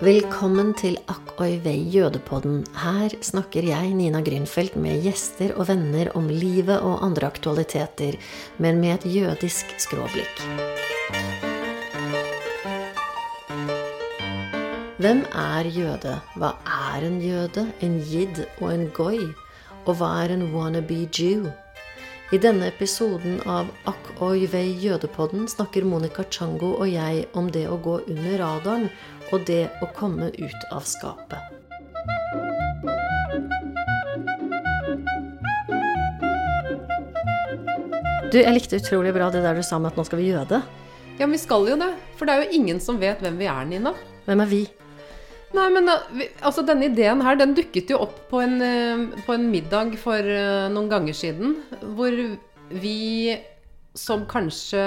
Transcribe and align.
Velkommen 0.00 0.70
til 0.80 0.94
Akk 1.12 1.34
oi 1.44 1.58
vei 1.60 1.82
jødepodden. 1.92 2.62
Her 2.72 3.12
snakker 3.20 3.66
jeg, 3.68 3.90
Nina 3.92 4.22
Grünfeldt, 4.24 4.78
med 4.80 5.02
gjester 5.04 5.52
og 5.60 5.66
venner 5.68 6.08
om 6.16 6.30
livet 6.32 6.80
og 6.80 7.02
andre 7.04 7.28
aktualiteter, 7.28 8.16
men 8.56 8.80
med 8.80 8.94
et 8.94 9.04
jødisk 9.12 9.74
skråblikk. 9.84 10.40
Hvem 15.04 15.20
er 15.36 15.68
jøde? 15.68 16.16
Hva 16.32 16.54
er 16.64 17.04
en 17.04 17.20
jøde, 17.20 17.68
en 17.84 18.00
jid 18.00 18.46
og 18.62 18.70
en 18.72 18.88
goy? 18.96 19.20
Og 19.84 19.98
hva 20.00 20.14
er 20.24 20.32
en 20.32 20.48
wannabe 20.56 21.04
Jew? 21.12 21.50
I 22.30 22.38
denne 22.38 22.68
episoden 22.70 23.40
av 23.50 23.68
Akk 23.90 24.12
oi 24.22 24.44
vei 24.48 24.68
jødepodden 24.78 25.48
snakker 25.50 25.82
Monica 25.82 26.22
Chango 26.30 26.76
og 26.76 26.86
jeg 26.86 27.24
om 27.34 27.48
det 27.50 27.64
å 27.66 27.78
gå 27.82 27.96
under 28.06 28.36
radaren 28.38 28.84
og 29.30 29.46
det 29.48 29.68
å 29.82 29.88
komme 29.96 30.30
ut 30.36 30.68
av 30.74 30.86
skapet. 30.88 31.38
Du, 38.30 38.36
jeg 38.38 38.54
likte 38.54 38.78
utrolig 38.78 39.10
bra 39.14 39.26
det 39.34 39.42
der 39.42 39.58
du 39.58 39.64
sa 39.66 39.80
med 39.82 39.90
at 39.90 39.96
nå 39.98 40.04
skal 40.06 40.20
vi 40.20 40.28
jøde. 40.30 40.60
Ja, 41.18 41.26
men 41.26 41.34
vi 41.34 41.42
skal 41.42 41.66
jo 41.66 41.78
det. 41.80 41.90
For 42.18 42.28
det 42.28 42.34
er 42.34 42.44
jo 42.44 42.60
ingen 42.60 42.78
som 42.82 43.00
vet 43.00 43.18
hvem 43.24 43.40
vi 43.40 43.48
er, 43.50 43.64
Nina. 43.66 43.90
Hvem 44.28 44.42
er 44.44 44.50
vi? 44.50 44.60
Nei, 45.50 45.66
men 45.74 45.90
uh, 45.90 46.20
altså 46.46 46.62
denne 46.62 46.86
ideen 46.86 47.24
her, 47.26 47.38
den 47.40 47.56
dukket 47.58 47.90
jo 47.90 47.98
opp 48.04 48.20
på 48.30 48.38
en, 48.44 48.54
uh, 48.62 49.22
på 49.26 49.34
en 49.34 49.48
middag 49.50 49.96
for 49.98 50.22
uh, 50.22 50.70
noen 50.70 50.86
ganger 50.92 51.16
siden. 51.16 51.56
Hvor 51.98 52.14
vi 52.70 53.34
som 53.98 54.22
kanskje 54.30 54.84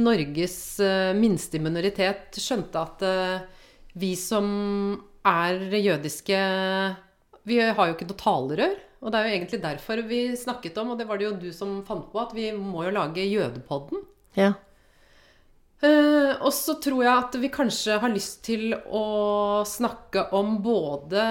Norges 0.00 0.56
minste 1.14 1.60
minoritet 1.62 2.38
skjønte 2.42 2.80
at 2.80 3.04
vi 3.94 4.14
som 4.18 4.48
er 5.24 5.60
jødiske 5.78 6.40
Vi 7.46 7.60
har 7.62 7.86
jo 7.86 7.94
ikke 7.94 8.08
noe 8.08 8.18
talerør. 8.18 8.74
Og 9.04 9.12
det 9.12 9.18
er 9.20 9.26
jo 9.26 9.34
egentlig 9.36 9.60
derfor 9.60 10.00
vi 10.08 10.20
snakket 10.40 10.78
om, 10.80 10.94
og 10.94 10.98
det 11.00 11.06
var 11.08 11.20
det 11.20 11.26
jo 11.26 11.34
du 11.36 11.50
som 11.52 11.82
fant 11.84 12.06
på, 12.10 12.20
at 12.22 12.32
vi 12.32 12.48
må 12.56 12.86
jo 12.86 12.94
lage 12.96 13.26
Jødepodden. 13.28 14.00
Ja. 14.38 14.54
Uh, 15.84 16.40
og 16.40 16.48
så 16.56 16.78
tror 16.80 17.02
jeg 17.04 17.12
at 17.12 17.36
vi 17.42 17.50
kanskje 17.52 17.98
har 18.00 18.12
lyst 18.12 18.40
til 18.46 18.72
å 18.72 19.60
snakke 19.68 20.30
om 20.38 20.56
både 20.64 21.24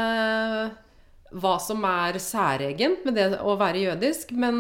hva 1.34 1.54
som 1.58 1.82
er 1.90 2.20
særegent 2.22 3.08
med 3.08 3.18
det 3.18 3.28
å 3.42 3.56
være 3.58 3.88
jødisk, 3.88 4.36
men 4.38 4.60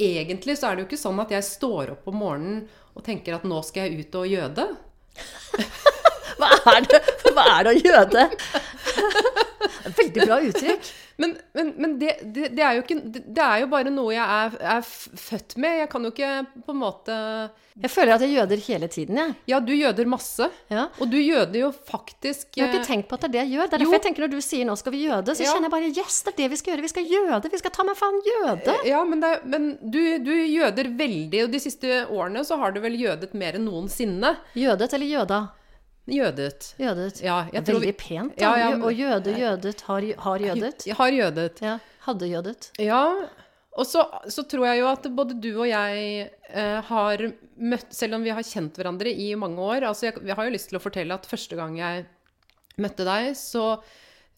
egentlig 0.00 0.56
så 0.58 0.68
er 0.68 0.76
det 0.76 0.84
jo 0.84 0.88
ikke 0.90 1.00
sånn 1.00 1.20
at 1.22 1.32
jeg 1.34 1.46
står 1.46 1.94
opp 1.94 2.08
om 2.10 2.18
morgenen 2.22 2.64
og 2.94 3.04
tenker 3.06 3.36
at 3.36 3.46
nå 3.46 3.60
skal 3.66 3.88
jeg 3.88 4.04
ut 4.04 4.18
og 4.20 4.28
jøde. 4.30 4.66
Hva 6.38 6.50
er 6.74 6.86
det, 6.88 7.00
Hva 7.30 7.44
er 7.58 7.66
det 7.66 7.72
å 7.74 7.82
jøde? 7.82 8.24
Veldig 9.98 10.26
bra 10.26 10.40
uttrykk. 10.48 10.92
Men, 11.16 11.36
men, 11.54 11.68
men 11.78 11.92
det, 12.00 12.10
det, 12.34 12.48
det, 12.56 12.62
er 12.66 12.80
ikke, 12.80 12.96
det 13.06 13.38
er 13.44 13.60
jo 13.62 13.66
bare 13.70 13.90
noe 13.94 14.10
jeg 14.16 14.24
er, 14.24 14.56
er, 14.74 14.80
født 14.82 15.56
med. 15.62 15.76
Jeg 15.84 15.88
kan 15.92 16.02
jo 16.02 16.10
ikke 16.10 16.30
på 16.66 16.74
en 16.74 16.80
måte 16.80 17.18
Jeg 17.84 17.90
føler 17.90 18.14
at 18.16 18.24
jeg 18.24 18.34
jøder 18.34 18.62
hele 18.66 18.88
tiden, 18.90 19.20
jeg. 19.20 19.34
Ja, 19.50 19.60
du 19.62 19.70
jøder 19.74 20.06
masse. 20.10 20.48
Ja. 20.70 20.88
Og 20.98 21.10
du 21.12 21.16
jøder 21.18 21.54
jo 21.60 21.70
faktisk 21.70 22.58
Jeg 22.58 22.66
har 22.66 22.74
ikke 22.74 22.86
tenkt 22.88 23.08
på 23.10 23.14
at 23.18 23.22
det 23.26 23.28
er 23.30 23.32
det 23.36 23.42
jeg 23.44 23.52
gjør. 23.54 23.70
Det 23.70 23.78
er 23.78 23.84
derfor 23.84 23.98
jeg 23.98 24.04
tenker 24.08 24.26
når 24.26 24.32
du 24.34 24.40
sier 24.40 24.64
'nå 24.66 24.76
skal 24.78 24.92
vi 24.92 25.04
jøde', 25.06 25.34
så 25.38 25.42
Ja. 25.46 25.52
kjenner 25.54 25.68
jeg 25.70 25.74
bare 25.76 25.90
'yes, 25.94 26.16
det 26.24 26.32
er 26.34 26.36
det 26.42 26.50
vi 26.50 26.56
skal 26.56 26.72
gjøre'. 26.74 26.82
Vi 26.82 26.88
skal 26.94 27.04
jøde. 27.14 27.50
Vi 27.50 27.58
skal 27.58 27.70
ta 27.70 27.82
meg 27.84 27.96
faen 27.96 28.20
jøde. 28.26 28.76
Ja, 28.84 29.04
men, 29.04 29.20
det, 29.20 29.30
er- 29.30 29.44
men 29.46 29.78
du, 29.82 30.18
du 30.18 30.32
jøder 30.34 30.90
veldig, 30.98 31.44
og 31.44 31.50
de 31.52 31.60
siste 31.60 32.06
årene 32.10 32.42
så 32.44 32.58
har 32.58 32.72
du 32.72 32.80
vel 32.80 32.98
jødet 32.98 33.34
mer 33.34 33.54
enn 33.54 33.64
noensinne. 33.70 34.36
Jødet 34.54 34.92
eller 34.94 35.06
jøda? 35.06 35.48
Jødet. 36.06 36.74
Jødet. 36.78 37.22
Ja, 37.24 37.38
vi- 37.50 37.60
Veldig 37.60 37.96
pent, 37.96 38.36
da. 38.36 38.44
Ja, 38.44 38.56
ja, 38.58 38.70
men- 38.76 38.82
Og 38.82 38.92
jøde, 38.92 39.32
jødet, 39.38 39.80
har, 39.88 40.02
har 40.18 40.38
jødet. 40.38 40.84
Har 40.98 41.10
jødet. 41.10 41.60
Ja. 41.62 41.78
Hadde 42.04 42.26
jødet. 42.28 42.70
Ja. 42.78 43.04
Og 43.76 43.86
så, 43.86 44.04
så 44.28 44.44
tror 44.46 44.66
jeg 44.68 44.78
jo 44.80 44.86
at 44.86 45.02
både 45.16 45.34
du 45.40 45.48
og 45.58 45.66
jeg 45.66 46.30
eh, 46.50 46.80
har 46.82 47.16
møtt 47.58 47.90
Selv 47.90 48.14
om 48.14 48.22
vi 48.22 48.30
har 48.30 48.42
kjent 48.42 48.76
hverandre 48.76 49.10
i 49.10 49.34
mange 49.34 49.58
år 49.58 49.82
altså 49.88 50.06
jeg, 50.12 50.20
jeg 50.26 50.36
har 50.36 50.44
jo 50.46 50.52
lyst 50.54 50.68
til 50.70 50.78
å 50.78 50.82
fortelle 50.82 51.14
at 51.16 51.26
første 51.26 51.56
gang 51.56 51.76
jeg 51.78 52.04
møtte 52.78 53.04
deg, 53.04 53.32
så 53.34 53.80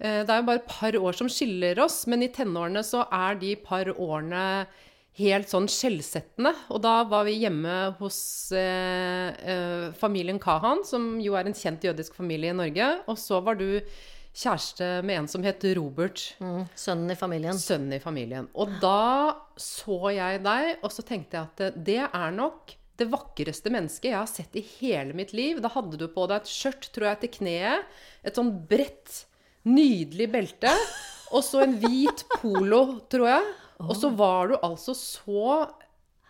eh, 0.01 0.23
Det 0.25 0.31
er 0.31 0.41
jo 0.41 0.47
bare 0.49 0.63
et 0.63 0.67
par 0.69 0.93
år 0.97 1.13
som 1.19 1.29
skiller 1.29 1.79
oss, 1.85 2.07
men 2.07 2.23
i 2.23 2.29
tenårene 2.33 2.81
så 2.85 3.05
er 3.13 3.35
de 3.41 3.55
par 3.57 3.85
årene 3.93 4.67
helt 5.17 5.49
sånn 5.51 5.69
skjellsettende. 5.71 6.53
Og 6.75 6.83
da 6.85 6.99
var 7.09 7.25
vi 7.29 7.39
hjemme 7.41 7.77
hos 8.01 8.19
eh, 8.57 9.31
eh, 9.33 9.87
familien 9.97 10.41
Kahan, 10.43 10.85
som 10.89 11.17
jo 11.23 11.37
er 11.39 11.49
en 11.49 11.57
kjent 11.57 11.87
jødisk 11.89 12.19
familie 12.19 12.53
i 12.53 12.59
Norge. 12.59 12.91
Og 13.09 13.19
så 13.21 13.41
var 13.45 13.59
du 13.61 13.81
kjæreste 14.37 14.89
med 15.07 15.23
en 15.23 15.29
som 15.33 15.45
het 15.47 15.65
Robert. 15.79 16.21
Mm. 16.45 16.67
Sønnen 16.77 17.13
i 17.15 17.19
familien. 17.19 17.57
Sønnen 17.61 17.97
i 17.97 18.03
familien. 18.03 18.51
Og 18.55 18.75
da 18.83 19.37
så 19.57 20.13
jeg 20.13 20.43
deg, 20.45 20.75
og 20.85 20.93
så 20.93 21.05
tenkte 21.07 21.39
jeg 21.39 21.49
at 21.49 21.85
det- 21.87 22.11
er 22.13 22.31
nok 22.37 22.77
det 22.97 23.09
vakreste 23.13 23.71
mennesket 23.73 24.11
jeg 24.11 24.17
har 24.19 24.29
sett 24.29 24.57
i 24.57 24.65
hele 24.81 25.13
mitt 25.17 25.33
liv. 25.33 25.61
Da 25.61 25.69
hadde 25.69 25.99
du 26.01 26.09
på 26.09 26.27
deg 26.29 26.43
et 26.43 26.49
skjørt, 26.49 26.89
tror 26.93 27.09
jeg, 27.11 27.21
til 27.21 27.29
kneet. 27.41 27.85
Et 28.25 28.35
sånn 28.35 28.53
bredt, 28.69 29.25
nydelig 29.65 30.31
belte. 30.33 30.73
Og 31.33 31.43
så 31.45 31.63
en 31.65 31.77
hvit 31.81 32.25
polo, 32.39 33.01
tror 33.11 33.29
jeg. 33.29 33.55
Og 33.85 33.97
så 33.99 34.11
var 34.17 34.53
du 34.53 34.57
altså 34.65 34.95
så 34.97 35.67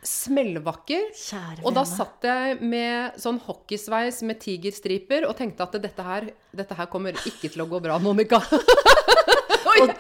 smellvakker. 0.06 1.08
Kjære 1.16 1.64
Og 1.66 1.74
da 1.74 1.82
satt 1.88 2.26
jeg 2.26 2.58
med 2.62 3.16
sånn 3.20 3.38
hockeysveis 3.42 4.20
med 4.26 4.38
tigerstriper 4.42 5.26
og 5.28 5.34
tenkte 5.38 5.66
at 5.66 5.78
dette 5.82 6.06
her, 6.06 6.28
dette 6.54 6.78
her 6.78 6.90
kommer 6.92 7.16
ikke 7.26 7.50
til 7.50 7.64
å 7.64 7.68
gå 7.70 7.80
bra, 7.82 7.98
Monica. 8.02 8.42
Og 9.76 9.90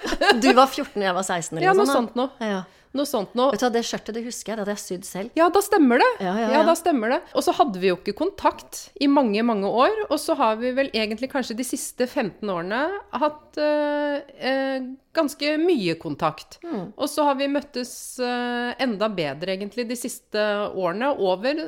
du 0.40 0.46
var 0.56 0.70
14 0.70 0.94
og 0.94 1.02
jeg 1.04 1.14
var 1.16 1.24
16 1.26 1.56
eller 1.56 1.66
Ja, 1.66 1.72
noe 1.76 1.88
sånt 1.90 2.14
noe. 2.16 2.30
Ja. 2.40 2.62
Noe 2.96 3.08
sånt 3.08 3.34
noe. 3.38 3.52
Vet 3.54 3.60
du 3.62 3.66
hva, 3.66 3.72
det 3.74 3.82
skjørtet 3.86 4.16
det 4.16 4.22
husker 4.26 4.52
jeg, 4.52 4.56
det 4.58 4.64
hadde 4.64 4.74
jeg 4.74 4.82
sydd 4.84 5.06
selv. 5.08 5.34
Ja, 5.38 5.48
da 5.52 5.62
stemmer 5.64 6.00
det. 6.02 6.08
Ja, 6.24 6.32
ja, 6.40 6.48
ja. 6.56 6.62
da 6.66 6.74
stemmer 6.78 7.12
det. 7.14 7.18
Og 7.36 7.44
så 7.46 7.54
hadde 7.58 7.82
vi 7.82 7.90
jo 7.90 7.98
ikke 7.98 8.16
kontakt 8.16 8.80
i 9.00 9.08
mange, 9.10 9.42
mange 9.46 9.68
år. 9.68 10.06
Og 10.08 10.16
så 10.22 10.36
har 10.38 10.56
vi 10.60 10.72
vel 10.76 10.88
egentlig 10.94 11.28
kanskje 11.32 11.56
de 11.58 11.66
siste 11.68 12.08
15 12.08 12.48
årene 12.52 12.80
hatt 13.20 13.60
øh, 13.60 14.16
øh, 14.50 14.88
ganske 15.16 15.52
mye 15.62 15.94
kontakt. 16.02 16.58
Mm. 16.64 16.90
Og 16.96 17.08
så 17.12 17.28
har 17.28 17.38
vi 17.38 17.50
møttes 17.52 17.92
øh, 18.22 18.72
enda 18.82 19.08
bedre 19.12 19.54
egentlig 19.56 19.86
de 19.92 19.96
siste 20.00 20.42
årene 20.74 21.12
over 21.20 21.62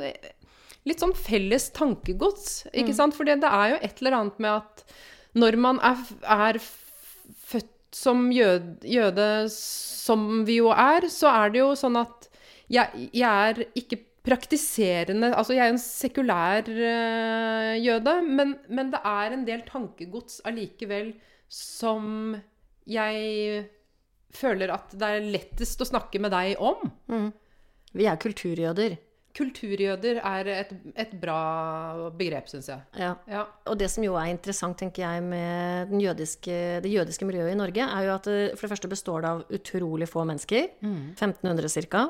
litt 0.89 1.03
sånn 1.03 1.13
felles 1.17 1.69
tankegods, 1.77 2.67
Mm. 2.73 2.93
sant? 2.97 3.17
For 3.17 3.29
det 3.29 3.41
det 3.43 3.51
er 3.53 3.75
jo 3.75 3.81
et 3.83 3.99
eller 4.01 4.17
annet 4.23 4.39
med 4.41 4.51
at 4.63 4.85
når 5.37 5.57
man 5.61 5.81
er, 5.85 5.99
er 6.25 6.59
født 6.59 7.75
som 7.95 8.29
jøde, 8.33 8.77
jøde, 8.85 9.29
som 9.53 10.45
vi 10.49 10.59
jo 10.61 10.73
er, 10.75 11.09
så 11.13 11.31
er 11.33 11.55
det 11.55 11.63
jo 11.63 11.73
sånn 11.79 11.99
at 12.01 12.29
jeg, 12.69 13.09
jeg 13.17 13.25
er 13.25 13.65
ikke 13.79 14.03
praktiserende 14.29 15.31
Altså, 15.33 15.55
jeg 15.57 15.65
er 15.65 15.73
en 15.73 15.81
sekulær 15.81 16.67
uh, 16.69 17.75
jøde, 17.81 18.15
men, 18.27 18.55
men 18.69 18.93
det 18.93 19.01
er 19.09 19.33
en 19.33 19.47
del 19.47 19.65
tankegods 19.69 20.43
allikevel 20.49 21.15
som 21.49 22.37
jeg 22.89 23.65
føler 24.37 24.73
at 24.75 24.93
det 25.01 25.09
er 25.09 25.29
lettest 25.33 25.81
å 25.81 25.89
snakke 25.89 26.21
med 26.21 26.33
deg 26.35 26.61
om. 26.61 26.91
Vi 27.97 28.09
er 28.09 28.21
kulturjøder. 28.21 28.99
Kulturjøder 29.39 30.19
er 30.19 30.51
et, 30.57 30.73
et 30.99 31.13
bra 31.21 31.39
begrep, 32.19 32.49
syns 32.51 32.69
jeg. 32.73 32.83
Ja. 32.99 33.13
Ja. 33.31 33.45
Og 33.71 33.79
det 33.79 33.89
som 33.93 34.05
jo 34.05 34.17
er 34.19 34.33
interessant, 34.33 34.79
tenker 34.81 35.05
jeg, 35.05 35.23
med 35.25 35.93
den 35.93 36.03
jødiske, 36.03 36.57
det 36.85 36.91
jødiske 36.93 37.29
miljøet 37.29 37.55
i 37.55 37.59
Norge, 37.59 37.87
er 37.87 38.09
jo 38.09 38.15
at 38.17 38.27
det 38.27 38.39
for 38.57 38.67
det 38.67 38.73
første 38.75 38.91
består 38.91 39.23
det 39.25 39.31
av 39.31 39.59
utrolig 39.61 40.09
få 40.11 40.25
mennesker. 40.29 40.69
1500 40.83 41.87
ca. 41.89 42.05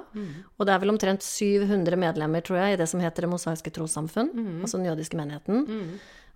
Og 0.56 0.66
det 0.68 0.74
er 0.74 0.82
vel 0.84 0.94
omtrent 0.94 1.26
700 1.26 2.00
medlemmer, 2.00 2.44
tror 2.44 2.62
jeg, 2.62 2.76
i 2.76 2.80
det 2.80 2.88
som 2.88 3.02
heter 3.04 3.26
Det 3.26 3.32
mosaiske 3.34 3.74
trossamfunn. 3.76 4.32
Altså 4.62 4.80
den 4.80 4.88
jødiske 4.88 5.18
menigheten. 5.20 5.66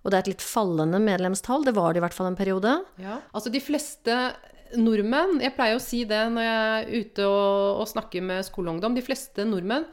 Og 0.03 0.11
det 0.11 0.17
er 0.17 0.25
et 0.25 0.33
litt 0.35 0.43
fallende 0.45 0.99
medlemstall. 0.99 1.63
Det 1.65 1.75
var 1.75 1.93
det 1.93 2.01
i 2.01 2.03
hvert 2.05 2.15
fall 2.15 2.29
en 2.29 2.39
periode. 2.39 2.75
Ja. 3.01 3.21
Altså 3.33 3.51
de 3.53 3.61
fleste 3.63 4.17
nordmenn 4.73 5.37
Jeg 5.43 5.53
pleier 5.53 5.77
å 5.77 5.81
si 5.83 5.99
det 6.09 6.21
når 6.33 6.45
jeg 6.47 6.61
er 6.73 7.03
ute 7.05 7.25
og, 7.29 7.81
og 7.83 7.89
snakker 7.91 8.23
med 8.25 8.45
skoleungdom. 8.47 8.95
De 8.97 9.05
fleste 9.05 9.45
nordmenn 9.47 9.85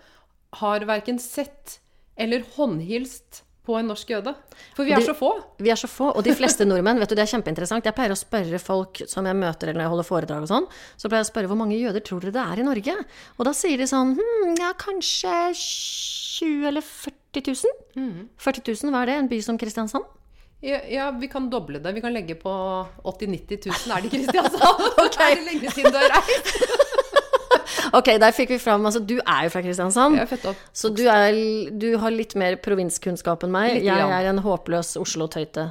har 0.59 0.81
verken 0.89 1.19
sett 1.23 1.79
eller 2.17 2.43
håndhilst 2.57 3.45
på 3.65 3.77
en 3.79 3.87
norsk 3.91 4.09
jøde. 4.11 4.33
For 4.75 4.85
vi 4.89 4.93
er 4.93 4.99
de- 5.01 5.07
så 5.07 5.15
få. 5.15 5.29
Vi 5.61 5.71
er 5.71 5.77
så 5.77 5.87
få, 5.89 6.09
og 6.17 6.25
de 6.25 6.33
fleste 6.35 6.65
nordmenn, 6.67 6.99
vet 6.99 7.09
du, 7.09 7.15
det 7.15 7.23
er 7.23 7.31
kjempeinteressant. 7.39 7.85
Jeg 7.85 7.95
pleier 7.95 8.11
å 8.11 8.19
spørre 8.19 8.59
folk 8.59 9.03
som 9.07 9.25
jeg 9.29 9.37
møter 9.37 9.69
eller 9.69 9.79
når 9.79 9.85
jeg 9.87 9.93
holder 9.95 10.09
foredrag 10.09 10.43
og 10.43 10.49
sånn, 10.49 10.67
så 10.97 11.09
pleier 11.09 11.23
jeg 11.23 11.29
å 11.29 11.33
spørre 11.33 11.47
hvor 11.53 11.61
mange 11.61 11.77
jøder 11.79 12.01
tror 12.03 12.21
dere 12.25 12.33
det 12.33 12.45
er 12.47 12.63
i 12.65 12.67
Norge? 12.67 12.97
Og 13.39 13.45
da 13.47 13.53
sier 13.53 13.77
de 13.79 13.87
sånn 13.87 14.17
hm, 14.19 14.57
ja, 14.59 14.73
kanskje 14.81 15.35
20 15.55 16.67
eller 16.73 16.81
40 16.83 17.45
000? 17.53 18.29
40 18.41 18.75
000, 18.83 18.91
hva 18.95 19.03
er 19.05 19.13
det? 19.13 19.19
En 19.21 19.29
by 19.31 19.41
som 19.45 19.59
Kristiansand? 19.61 20.09
Ja, 20.61 20.81
ja, 20.93 21.11
vi 21.17 21.29
kan 21.33 21.47
doble 21.49 21.79
det. 21.81 21.95
Vi 21.97 22.03
kan 22.05 22.13
legge 22.13 22.35
på 22.37 22.51
80 23.05 23.31
000-90 23.33 23.71
000. 23.71 23.97
Er 23.97 24.03
det 24.05 24.11
Kristiansand? 24.13 24.83
Er 25.21 25.37
det 25.37 25.47
lenge 25.47 25.71
siden 25.73 25.93
du 25.93 25.97
har 25.97 26.11
reist? 26.17 26.80
Ok, 27.97 28.13
der 28.23 28.33
fikk 28.37 28.51
vi 28.55 28.59
fram 28.63 28.85
Altså, 28.87 29.01
du 29.07 29.17
er 29.19 29.45
jo 29.47 29.51
fra 29.55 29.63
Kristiansand. 29.65 30.17
Jeg 30.17 30.23
er 30.27 30.31
født 30.31 30.45
opp. 30.53 30.57
Så 30.73 30.91
du, 30.95 31.03
er, 31.11 31.37
du 31.79 31.89
har 31.99 32.11
litt 32.15 32.35
mer 32.39 32.57
provinskunnskap 32.63 33.45
enn 33.47 33.53
meg. 33.55 33.75
Litt 33.79 33.85
Jeg 33.89 33.97
grann. 33.99 34.13
er 34.21 34.31
en 34.31 34.39
håpløs 34.45 34.97
Oslo-tøyte. 35.01 35.69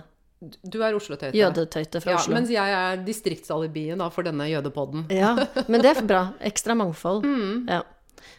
Du 0.63 0.77
er 0.83 0.95
Oslo-tøyte. 0.95 1.35
Jødetøyte 1.35 1.99
fra 2.01 2.13
Ja, 2.13 2.17
Oslo. 2.21 2.33
mens 2.37 2.49
jeg 2.53 2.71
er 2.71 3.01
distriktsalibiet 3.03 3.99
for 4.15 4.23
denne 4.23 4.45
jødepodden. 4.47 5.07
Ja, 5.11 5.33
men 5.67 5.81
det 5.83 5.97
er 5.97 6.01
bra. 6.07 6.21
Ekstra 6.41 6.75
mangfold. 6.79 7.23
Mm. 7.29 7.65
Ja. 7.67 7.81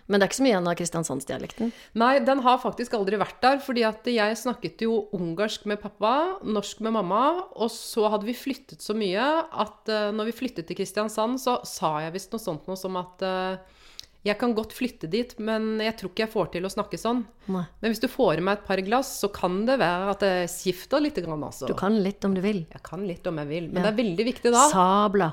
Men 0.07 0.19
det 0.21 0.27
er 0.27 0.31
ikke 0.31 0.39
så 0.41 0.47
mye 0.47 0.53
igjen 0.55 0.71
av 0.71 0.79
kristiansandsdialekten. 0.81 1.73
Nei, 2.03 2.13
den 2.27 2.45
har 2.47 2.61
faktisk 2.63 2.95
aldri 2.99 3.19
vært 3.21 3.41
der, 3.45 3.59
fordi 3.65 3.85
at 3.89 4.07
jeg 4.11 4.39
snakket 4.41 4.87
jo 4.87 5.07
ungarsk 5.17 5.67
med 5.71 5.81
pappa, 5.83 6.15
norsk 6.45 6.81
med 6.87 6.97
mamma, 6.99 7.25
og 7.57 7.73
så 7.75 8.09
hadde 8.13 8.29
vi 8.29 8.37
flyttet 8.37 8.85
så 8.85 8.97
mye 8.97 9.27
at 9.51 9.93
uh, 9.93 10.09
når 10.15 10.31
vi 10.31 10.39
flyttet 10.43 10.69
til 10.69 10.79
Kristiansand, 10.81 11.41
så 11.43 11.61
sa 11.69 11.97
jeg 12.05 12.17
visst 12.17 12.35
noe 12.35 12.43
sånt 12.43 12.71
noe 12.71 12.79
som 12.81 12.99
at 13.01 13.27
uh, 13.27 13.79
jeg 14.27 14.37
kan 14.37 14.53
godt 14.53 14.75
flytte 14.77 15.09
dit, 15.09 15.31
men 15.41 15.79
jeg 15.81 15.95
tror 15.97 16.11
ikke 16.13 16.27
jeg 16.27 16.33
får 16.35 16.49
til 16.53 16.67
å 16.69 16.71
snakke 16.73 16.99
sånn. 17.01 17.23
Nei. 17.49 17.63
Men 17.81 17.93
hvis 17.93 18.03
du 18.03 18.09
får 18.13 18.41
i 18.41 18.45
meg 18.45 18.59
et 18.59 18.67
par 18.69 18.83
glass, 18.85 19.15
så 19.23 19.31
kan 19.33 19.63
det 19.69 19.79
være 19.81 20.11
at 20.13 20.25
det 20.25 20.35
skifter 20.53 21.01
litt, 21.01 21.17
grann, 21.25 21.41
altså. 21.47 21.71
Du 21.71 21.73
kan 21.79 21.97
litt 22.05 22.25
om 22.29 22.35
du 22.37 22.43
vil. 22.45 22.67
Jeg 22.69 22.83
kan 22.85 23.07
litt 23.09 23.25
om 23.31 23.41
jeg 23.41 23.49
vil, 23.49 23.71
men 23.71 23.81
Ja. 23.81 23.89
det 23.89 23.95
er 23.95 24.03
veldig 24.03 24.27
viktig 24.29 24.53
da. 24.53 24.67
Sabla. 24.75 25.31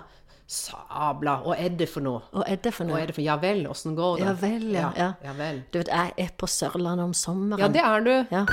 Sabla, 0.47 1.33
hva 1.43 1.57
er 1.59 1.73
det 1.75 1.89
for 1.91 1.99
noe? 2.05 2.21
Og 2.31 2.43
er 2.47 2.55
det 2.63 2.71
for 2.73 2.85
Hva 2.87 2.93
noe? 2.93 3.01
er 3.03 3.09
det 3.09 3.15
for 3.17 3.25
Ja 3.25 3.35
vel, 3.41 3.65
åssen 3.67 3.97
går 3.97 4.21
det? 4.21 4.25
Ja 4.29 4.33
vel, 4.39 4.67
ja, 4.71 4.91
ja. 4.95 5.09
ja 5.25 5.33
vel. 5.35 5.57
Du 5.73 5.79
vet, 5.81 5.89
jeg 5.91 6.13
er 6.23 6.29
på 6.39 6.47
Sørlandet 6.47 7.03
om 7.03 7.13
sommeren. 7.17 7.59
Ja, 7.59 7.67
det 7.67 7.83
er 7.83 8.05
du. 8.05 8.13
Ja. 8.31 8.45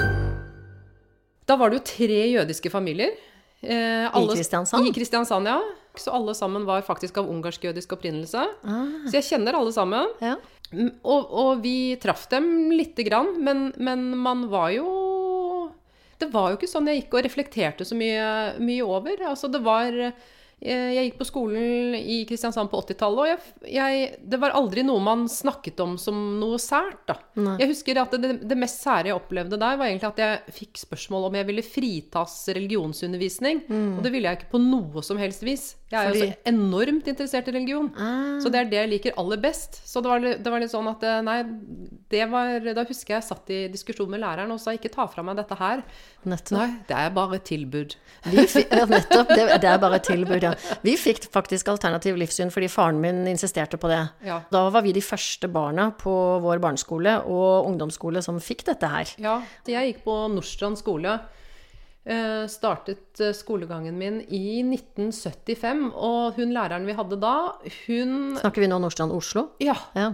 Da 1.46 1.56
var 1.61 1.70
det 1.70 1.79
jo 1.79 1.85
tre 1.93 2.19
jødiske 2.32 2.70
familier. 2.73 3.14
Eh, 3.62 4.08
alle- 4.11 4.35
Kristiansand? 4.35 4.88
I 4.88 4.93
Kristiansand, 4.96 5.46
ja. 5.46 5.61
Så 5.96 6.11
alle 6.11 6.35
sammen 6.35 6.64
var 6.67 6.82
faktisk 6.82 7.19
av 7.23 7.29
ungarsk-jødisk 7.31 7.93
opprinnelse. 7.94 8.43
Ah, 8.67 9.06
Så 9.06 9.14
jeg 9.20 9.29
kjenner 9.31 9.55
alle 9.55 9.73
sammen. 9.73 10.08
ja. 10.20 10.37
Og, 11.05 11.29
og 11.31 11.61
vi 11.62 11.94
traff 12.02 12.25
dem 12.32 12.70
lite 12.73 13.05
grann, 13.06 13.37
men, 13.44 13.73
men 13.79 14.17
man 14.19 14.49
var 14.50 14.70
jo 14.75 15.70
Det 16.19 16.32
var 16.32 16.50
jo 16.50 16.56
ikke 16.56 16.67
sånn 16.70 16.88
jeg 16.88 17.02
gikk 17.05 17.14
og 17.14 17.23
reflekterte 17.26 17.85
så 17.87 17.94
mye, 17.94 18.58
mye 18.58 18.82
over. 18.82 19.14
Altså, 19.29 19.47
det 19.52 19.61
var 19.62 19.93
Jeg 20.65 21.09
gikk 21.11 21.19
på 21.21 21.27
skolen 21.29 21.95
i 21.99 22.21
Kristiansand 22.29 22.71
på 22.73 22.79
80-tallet, 22.85 23.19
og 23.19 23.27
jeg, 23.29 23.73
jeg, 23.75 24.05
det 24.33 24.39
var 24.41 24.55
aldri 24.56 24.85
noe 24.87 25.03
man 25.05 25.27
snakket 25.29 25.81
om 25.85 25.97
som 26.01 26.17
noe 26.41 26.56
sært. 26.62 27.11
Jeg 27.37 27.69
husker 27.69 28.01
at 28.01 28.15
det, 28.23 28.31
det 28.49 28.56
mest 28.59 28.81
sære 28.85 29.11
jeg 29.11 29.19
opplevde 29.19 29.59
der, 29.61 29.77
var 29.81 29.91
egentlig 29.91 30.09
at 30.12 30.23
jeg 30.23 30.55
fikk 30.61 30.81
spørsmål 30.87 31.29
om 31.29 31.37
jeg 31.41 31.49
ville 31.51 31.65
fritas 31.67 32.37
religionsundervisning. 32.55 33.65
Og 33.99 34.03
det 34.05 34.12
ville 34.15 34.31
jeg 34.31 34.41
ikke 34.41 34.53
på 34.55 34.62
noe 34.62 35.03
som 35.05 35.21
helst 35.21 35.45
vis. 35.45 35.67
Jeg 35.93 36.01
er 36.01 36.09
jo 36.09 36.15
Fordi- 36.15 36.31
så 36.33 36.51
enormt 36.51 37.07
interessert 37.12 37.49
i 37.49 37.53
religion. 37.55 37.91
Ah, 37.97 38.41
Så 38.43 38.50
det 38.50 38.61
er 38.61 38.71
det 38.71 38.79
jeg 38.81 38.91
liker 38.91 39.19
aller 39.21 39.37
best. 39.39 39.81
Så 39.87 40.00
det 40.03 40.11
var, 40.11 40.21
det 40.21 40.50
var 40.50 40.61
litt 40.61 40.73
sånn 40.73 40.89
at 40.91 41.03
eh, 41.07 41.21
Nei, 41.23 41.37
det 42.11 42.25
var 42.31 42.59
Da 42.75 42.85
husker 42.85 43.15
jeg 43.15 43.21
jeg 43.21 43.29
satt 43.29 43.50
i 43.55 43.59
diskusjon 43.71 44.11
med 44.11 44.21
læreren 44.25 44.50
og 44.50 44.59
sa 44.59 44.73
ikke 44.75 44.91
ta 44.91 45.07
fra 45.07 45.23
meg 45.23 45.37
dette 45.39 45.55
her. 45.55 45.85
nettopp. 46.25 46.57
Nei, 46.59 46.67
det 46.89 46.97
er 46.99 47.11
bare 47.15 47.37
et 47.39 47.45
tilbud. 47.47 47.95
Vi 48.27 48.37
nettopp. 48.91 49.29
Det, 49.29 49.45
det 49.62 49.69
er 49.71 49.79
bare 49.79 50.00
et 50.00 50.09
tilbud, 50.09 50.43
ja. 50.44 50.79
Vi 50.85 50.94
fikk 51.00 51.26
faktisk 51.35 51.69
alternativ 51.73 52.17
livssyn 52.20 52.50
fordi 52.55 52.69
faren 52.73 53.00
min 53.02 53.23
insisterte 53.31 53.79
på 53.81 53.88
det. 53.91 54.00
Ja. 54.26 54.41
Da 54.52 54.67
var 54.70 54.82
vi 54.87 54.93
de 54.96 55.02
første 55.05 55.49
barna 55.52 55.91
på 56.00 56.12
vår 56.44 56.61
barneskole 56.64 57.17
og 57.25 57.69
ungdomsskole 57.70 58.23
som 58.25 58.38
fikk 58.41 58.64
dette 58.69 58.91
her. 58.93 59.14
Ja, 59.23 59.38
jeg 59.67 59.93
gikk 59.94 60.05
på 60.05 60.19
Nordstrand 60.35 60.79
skole. 60.81 61.19
eh, 62.05 62.44
Startet 62.52 63.20
eh, 63.25 63.32
skolegangen 63.32 63.96
min 63.96 64.20
i 64.29 64.61
1975, 64.62 65.91
og 65.96 66.37
hun 66.38 66.52
læreren 66.52 66.85
vi 66.87 66.93
hadde 66.97 67.17
da, 67.23 67.35
hun 67.87 68.37
Snakker 68.40 68.61
vi 68.64 68.69
nå 68.69 68.79
Nordstrand 68.82 69.12
Oslo? 69.17 69.49
Ja, 69.64 69.76
Ja. 69.97 70.11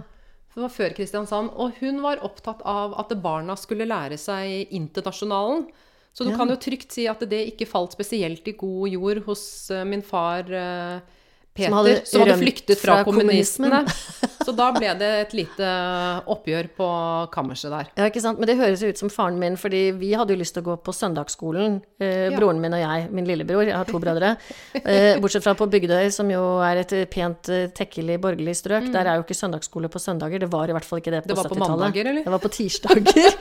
det 0.55 0.61
var 0.63 0.69
før 0.71 0.93
Kristiansand. 0.95 1.51
Og 1.55 1.73
hun 1.79 2.01
var 2.03 2.19
opptatt 2.23 2.61
av 2.67 2.93
at 2.99 3.13
barna 3.23 3.55
skulle 3.59 3.85
lære 3.87 4.17
seg 4.19 4.67
internasjonalen. 4.71 5.67
Så 6.13 6.23
du 6.23 6.31
Ja. 6.31 6.37
kan 6.37 6.49
jo 6.49 6.55
trygt 6.59 6.91
si 6.91 7.05
at 7.07 7.19
det 7.19 7.53
ikke 7.53 7.67
falt 7.69 7.93
spesielt 7.95 8.47
i 8.47 8.51
god 8.59 8.89
jord 8.89 9.23
hos 9.25 9.71
eh, 9.71 9.83
min 9.87 10.01
far 10.03 10.43
eh, 10.51 10.99
Peter, 11.53 11.67
Som 11.67 12.05
som 12.07 12.21
hadde 12.21 12.31
hadde, 12.31 12.39
flyktet 12.39 12.79
fra, 12.79 13.01
fra 13.01 13.03
kommunistene. 13.03 13.81
Så 14.45 14.53
da 14.57 14.71
ble 14.73 14.87
det 14.97 15.09
et 15.27 15.33
lite 15.37 15.67
oppgjør 16.31 16.69
på 16.77 16.85
kammerset 17.33 17.69
der. 17.73 17.89
Ja, 17.99 18.07
ikke 18.09 18.21
sant? 18.23 18.39
Men 18.41 18.47
det 18.49 18.55
høres 18.57 18.81
jo 18.81 18.89
ut 18.89 18.97
som 18.97 19.11
faren 19.11 19.35
min, 19.37 19.57
fordi 19.59 19.91
vi 19.99 20.13
hadde 20.17 20.33
jo 20.33 20.39
lyst 20.39 20.55
til 20.55 20.63
å 20.63 20.69
gå 20.71 20.77
på 20.81 20.93
søndagsskolen, 20.95 21.81
eh, 22.01 22.31
Ja. 22.31 22.37
broren 22.39 22.61
min 22.63 22.73
og 22.73 22.79
jeg, 22.81 23.11
min 23.11 23.27
lillebror, 23.27 23.65
jeg 23.67 23.75
har 23.75 23.85
to 23.85 23.99
brødre. 24.01 24.31
Eh, 24.79 25.19
bortsett 25.21 25.43
fra 25.43 25.53
på 25.53 25.67
Bygdøy, 25.69 26.09
som 26.11 26.31
jo 26.31 26.41
er 26.63 26.77
et 26.81 26.95
pent, 27.11 27.49
eh, 27.49 27.67
tekkelig, 27.67 28.17
borgerlig 28.23 28.55
strøk. 28.57 28.87
Der 28.91 29.05
er 29.11 29.19
jo 29.19 29.23
ikke 29.27 29.37
søndagsskole 29.37 29.91
på 29.91 29.99
søndager. 30.01 30.39
Det 30.39 30.49
var 30.49 30.69
i 30.69 30.73
hvert 30.73 30.85
fall 30.87 30.99
ikke 31.03 31.11
det 31.11 31.23
på 31.27 31.35
70-tallet. 31.35 31.35
Det 31.35 31.37
var 31.37 31.49
på 31.49 31.55
70-tallet. 31.59 31.79
mandager, 31.85 32.09
eller? 32.09 32.23
Det 32.23 32.31
var 32.31 32.39
på 32.39 32.53
tirsdager. 32.55 33.31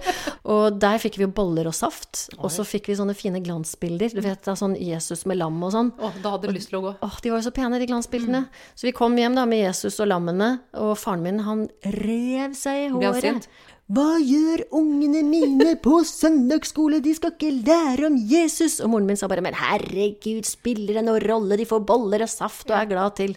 og 0.44 0.78
der 0.82 0.98
fikk 0.98 1.16
vi 1.16 1.24
jo 1.24 1.32
boller 1.32 1.66
og 1.70 1.74
saft. 1.74 2.28
Og 2.38 2.50
så 2.50 2.66
fikk 2.66 2.90
vi 2.90 2.98
sånne 2.98 3.14
fine 3.16 3.40
glansbilder. 3.40 4.12
Du 4.12 4.20
vet, 4.20 4.48
av 4.48 4.56
sånn 4.60 4.76
Jesus 4.76 5.24
med 5.24 5.38
lam 5.38 5.56
og 5.62 5.72
sånn. 5.72 5.92
Å, 5.96 6.12
da 6.20 6.34
hadde 6.36 6.50
du 6.50 6.52
lyst 6.58 6.68
til 6.72 6.80
å 6.80 6.84
gå. 6.88 6.94
Å, 7.00 7.10
de 7.22 7.30
var 7.30 7.38
jo 7.40 7.46
så 7.48 7.52
pene, 7.54 7.59
de 7.60 7.88
glansbildene. 7.90 8.44
Så 8.74 8.88
vi 8.88 8.94
kom 8.96 9.16
hjem 9.18 9.36
da 9.36 9.44
med 9.48 9.60
Jesus 9.60 10.00
og 10.00 10.08
lammene, 10.08 10.60
og 10.72 10.96
faren 10.98 11.22
min 11.26 11.42
han 11.44 11.66
rev 11.84 12.56
seg 12.56 12.86
i 12.86 12.88
håret. 12.94 13.48
Hva 13.90 14.20
gjør 14.22 14.60
ungene 14.78 15.24
mine 15.26 15.72
på 15.82 15.96
søndagsskole, 16.06 17.00
de 17.02 17.10
skal 17.16 17.32
ikke 17.34 17.50
lære 17.66 18.06
om 18.06 18.18
Jesus? 18.30 18.78
Og 18.84 18.92
moren 18.92 19.08
min 19.08 19.18
sa 19.18 19.26
bare, 19.30 19.42
men 19.42 19.56
herregud, 19.58 20.46
spiller 20.46 21.00
det 21.00 21.02
noen 21.08 21.24
rolle, 21.26 21.58
de 21.58 21.66
får 21.66 21.82
boller 21.88 22.22
og 22.22 22.30
saft 22.30 22.70
og 22.70 22.78
er 22.78 22.90
glad 22.92 23.18
til. 23.18 23.34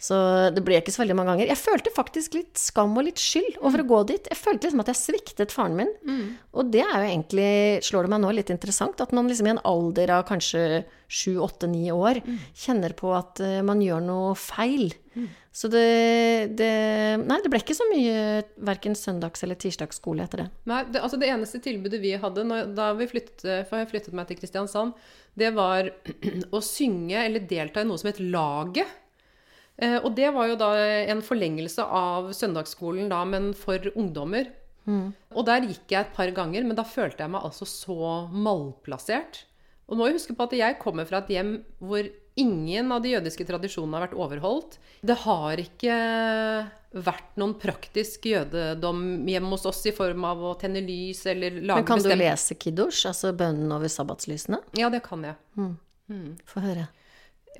Så 0.00 0.16
det 0.52 0.60
ble 0.66 0.76
ikke 0.80 0.92
så 0.92 1.00
veldig 1.04 1.14
mange 1.16 1.32
ganger. 1.32 1.50
Jeg 1.52 1.60
følte 1.60 1.92
faktisk 1.94 2.34
litt 2.36 2.58
skam 2.60 2.96
og 2.98 3.06
litt 3.06 3.20
skyld 3.22 3.60
over 3.64 3.80
å 3.80 3.86
gå 3.88 4.00
dit. 4.10 4.26
Jeg 4.28 4.40
følte 4.40 4.66
liksom 4.68 4.82
at 4.82 4.90
jeg 4.92 5.00
sviktet 5.00 5.54
faren 5.54 5.76
min. 5.78 5.92
Og 6.52 6.72
det 6.74 6.82
er 6.84 6.96
jo 6.98 7.06
egentlig, 7.12 7.48
slår 7.86 8.04
det 8.08 8.12
meg 8.14 8.20
nå, 8.24 8.32
litt 8.36 8.50
interessant 8.52 9.00
at 9.00 9.14
man 9.16 9.30
liksom 9.30 9.48
i 9.48 9.54
en 9.54 9.62
alder 9.64 10.12
av 10.18 10.26
kanskje 10.28 10.82
sju, 11.08 11.38
åtte, 11.44 11.68
ni 11.70 11.86
år 11.94 12.20
kjenner 12.58 12.92
på 12.98 13.12
at 13.14 13.40
eh, 13.44 13.60
man 13.62 13.80
gjør 13.84 14.02
noe 14.02 14.34
feil. 14.38 14.90
Så 15.54 15.68
det, 15.70 15.84
det 16.58 16.72
Nei, 17.22 17.36
det 17.44 17.50
ble 17.52 17.60
ikke 17.62 17.76
så 17.78 17.86
mye 17.86 18.42
verken 18.66 18.96
søndags- 18.98 19.44
eller 19.46 19.54
tirsdagsskole 19.62 20.24
etter 20.26 20.42
det. 20.42 20.48
Nei, 20.66 20.80
det, 20.90 20.98
altså 21.06 21.20
det 21.20 21.30
eneste 21.30 21.60
tilbudet 21.62 22.00
vi 22.02 22.16
hadde 22.18 22.42
når, 22.48 22.72
da 22.74 22.88
vi 22.98 23.06
flyttet, 23.06 23.68
for 23.70 23.78
jeg 23.78 23.92
flyttet 23.92 24.16
meg 24.18 24.26
til 24.26 24.40
Kristiansand, 24.40 24.98
det 25.38 25.52
var 25.54 25.92
å 26.56 26.60
synge 26.64 27.22
eller 27.22 27.46
delta 27.46 27.84
i 27.84 27.88
noe 27.88 28.02
som 28.02 28.10
het 28.10 28.18
Laget. 28.18 29.00
Eh, 29.82 29.96
og 29.98 30.12
det 30.14 30.30
var 30.34 30.50
jo 30.50 30.58
da 30.60 30.70
en 31.10 31.22
forlengelse 31.24 31.82
av 31.82 32.30
søndagsskolen, 32.36 33.08
da, 33.10 33.24
men 33.28 33.52
for 33.58 33.90
ungdommer. 33.94 34.52
Og 34.84 35.46
der 35.48 35.64
gikk 35.64 35.94
jeg 35.94 36.04
et 36.04 36.12
par 36.12 36.28
ganger, 36.36 36.64
men 36.66 36.76
da 36.76 36.84
følte 36.84 37.24
jeg 37.24 37.32
meg 37.32 37.46
altså 37.46 37.64
så 37.68 38.28
malplassert. 38.28 39.46
Og 39.88 39.96
må 39.96 40.08
jo 40.08 40.18
huske 40.18 40.36
på 40.36 40.44
at 40.44 40.56
jeg 40.56 40.76
kommer 40.80 41.08
fra 41.08 41.22
et 41.22 41.32
hjem 41.32 41.56
hvor 41.80 42.06
ingen 42.40 42.92
av 42.92 43.02
de 43.04 43.12
jødiske 43.14 43.46
tradisjonene 43.46 43.96
har 43.96 44.06
vært 44.08 44.16
overholdt. 44.18 44.78
Det 45.06 45.16
har 45.22 45.60
ikke 45.60 45.96
vært 46.94 47.36
noen 47.40 47.54
praktisk 47.58 48.26
jødedom 48.30 49.24
hjemme 49.28 49.52
hos 49.54 49.66
oss 49.70 49.82
i 49.90 49.94
form 49.94 50.26
av 50.28 50.42
å 50.50 50.52
tenne 50.58 50.82
lys 50.84 51.24
eller 51.30 51.58
lage 51.60 51.82
Men 51.82 51.88
kan 51.88 52.02
du 52.04 52.10
lese 52.14 52.56
kiddush, 52.58 53.06
altså 53.10 53.32
bønnen 53.36 53.72
over 53.74 53.90
sabbatslysene? 53.90 54.60
Ja, 54.78 54.90
det 54.92 55.02
kan 55.06 55.24
jeg. 55.26 55.38
Få 56.50 56.64
høre. 56.64 56.88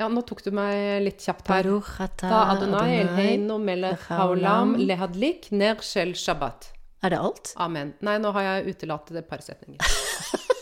Ja, 0.01 0.09
nå 0.11 0.25
tok 0.27 0.43
du 0.43 0.51
meg 0.55 1.05
litt 1.05 1.23
kjapt 1.23 1.51
her. 1.53 1.69
Da 2.19 2.41
Adonai. 2.55 3.01
Elheinu 3.05 3.61
melech 3.63 4.09
haolam 4.11 4.75
lehadlik 4.81 5.51
ner 5.55 5.79
shel 5.87 6.17
shabbat. 6.19 6.73
Er 7.05 7.13
det 7.15 7.21
alt? 7.21 7.53
Amen. 7.61 7.95
Nei, 8.03 8.17
nå 8.19 8.33
har 8.35 8.49
jeg 8.49 8.75
utelatt 8.75 9.13
et 9.15 9.29
par 9.29 9.45
setninger. 9.45 9.79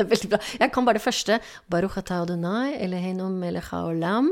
Det 0.00 0.06
er 0.06 0.10
veldig 0.14 0.28
bra. 0.32 0.38
Jeg 0.62 0.72
kan 0.72 0.86
bare 0.86 0.96
det 0.96 1.02
første. 1.04 1.36
Baruch 1.68 1.98
atah 2.00 2.22
Adonai, 2.22 2.70
elheinu 2.80 3.26
melech 3.34 3.66
haolam. 3.74 4.30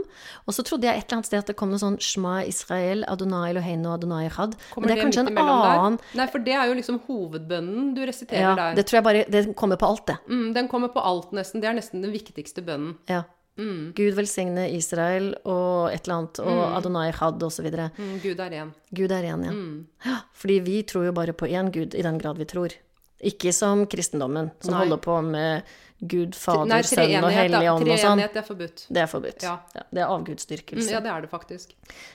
Og 0.48 0.56
så 0.56 0.64
trodde 0.64 0.88
jeg 0.88 0.96
et 0.96 1.04
eller 1.04 1.18
annet 1.18 1.28
sted 1.28 1.42
at 1.42 1.50
det 1.50 1.56
kom 1.60 1.68
noe 1.68 1.80
sånn 1.82 1.98
Shma 2.00 2.38
Israel, 2.48 3.04
Adonai 3.04 3.50
Eloheinu, 3.50 3.90
Adonai 3.92 4.22
Echad. 4.30 4.56
Men 4.78 4.88
det 4.88 4.96
er 4.96 5.02
kanskje 5.02 5.26
en 5.26 5.42
annen 5.42 5.98
der? 6.00 6.16
Nei, 6.22 6.26
for 6.32 6.46
det 6.46 6.54
er 6.56 6.70
jo 6.70 6.78
liksom 6.78 7.02
hovedbønnen 7.04 7.90
du 7.98 8.00
resiterer 8.08 8.46
Ja, 8.46 8.54
der. 8.56 8.78
det 8.80 8.86
tror 8.88 9.02
jeg 9.02 9.06
bare 9.10 9.26
Det 9.28 9.42
kommer 9.60 9.76
på 9.76 9.90
alt, 9.92 10.06
det. 10.08 10.16
Mm, 10.30 10.54
den 10.56 10.72
kommer 10.72 10.88
på 10.94 11.04
alt, 11.04 11.36
nesten. 11.36 11.60
Det 11.60 11.68
er 11.68 11.76
nesten 11.76 12.00
den 12.06 12.16
viktigste 12.16 12.64
bønnen. 12.64 12.96
Ja. 13.12 13.26
Mm. 13.58 13.92
Gud 13.98 14.14
velsigne 14.14 14.68
Israel 14.70 15.32
og 15.44 15.90
et 15.92 16.06
eller 16.06 16.16
annet, 16.20 16.40
og 16.44 16.60
Adonai 16.78 17.10
Had 17.14 17.42
osv. 17.42 17.66
Mm, 17.68 18.18
Gud 18.22 18.42
er 18.44 18.58
én. 18.62 18.74
Gud 18.94 19.14
er 19.14 19.26
én, 19.26 19.46
ja. 19.48 19.54
Mm. 19.54 19.86
ja. 20.06 20.20
Fordi 20.40 20.60
vi 20.64 20.82
tror 20.82 21.08
jo 21.08 21.16
bare 21.16 21.34
på 21.34 21.50
én 21.50 21.72
Gud, 21.74 21.94
i 21.94 22.06
den 22.06 22.20
grad 22.22 22.38
vi 22.38 22.46
tror. 22.48 22.76
Ikke 23.24 23.52
som 23.52 23.86
kristendommen, 23.90 24.52
som 24.62 24.74
Nei. 24.74 24.84
holder 24.84 25.00
på 25.02 25.18
med 25.26 25.62
Gud, 25.98 26.36
Fader, 26.38 26.68
Nei, 26.70 26.82
Sønn 26.86 27.24
og 27.26 27.32
Hellig. 27.34 27.58
Ånd 27.72 27.88
og 27.90 27.98
sånn. 27.98 28.20
Treenighet 28.20 28.36
er 28.38 28.44
forbudt. 28.46 28.82
Det 28.88 29.00
er 29.02 29.08
forbudt. 29.10 29.42
Ja. 29.42 29.56
det 29.74 29.98
er 29.98 30.06
Mm, 30.06 30.12
avgudsdyrkelse. 30.14 30.90
ja, 30.92 31.00
det 31.00 31.10
er 31.10 31.20
det 31.22 31.30
faktisk. 31.32 31.72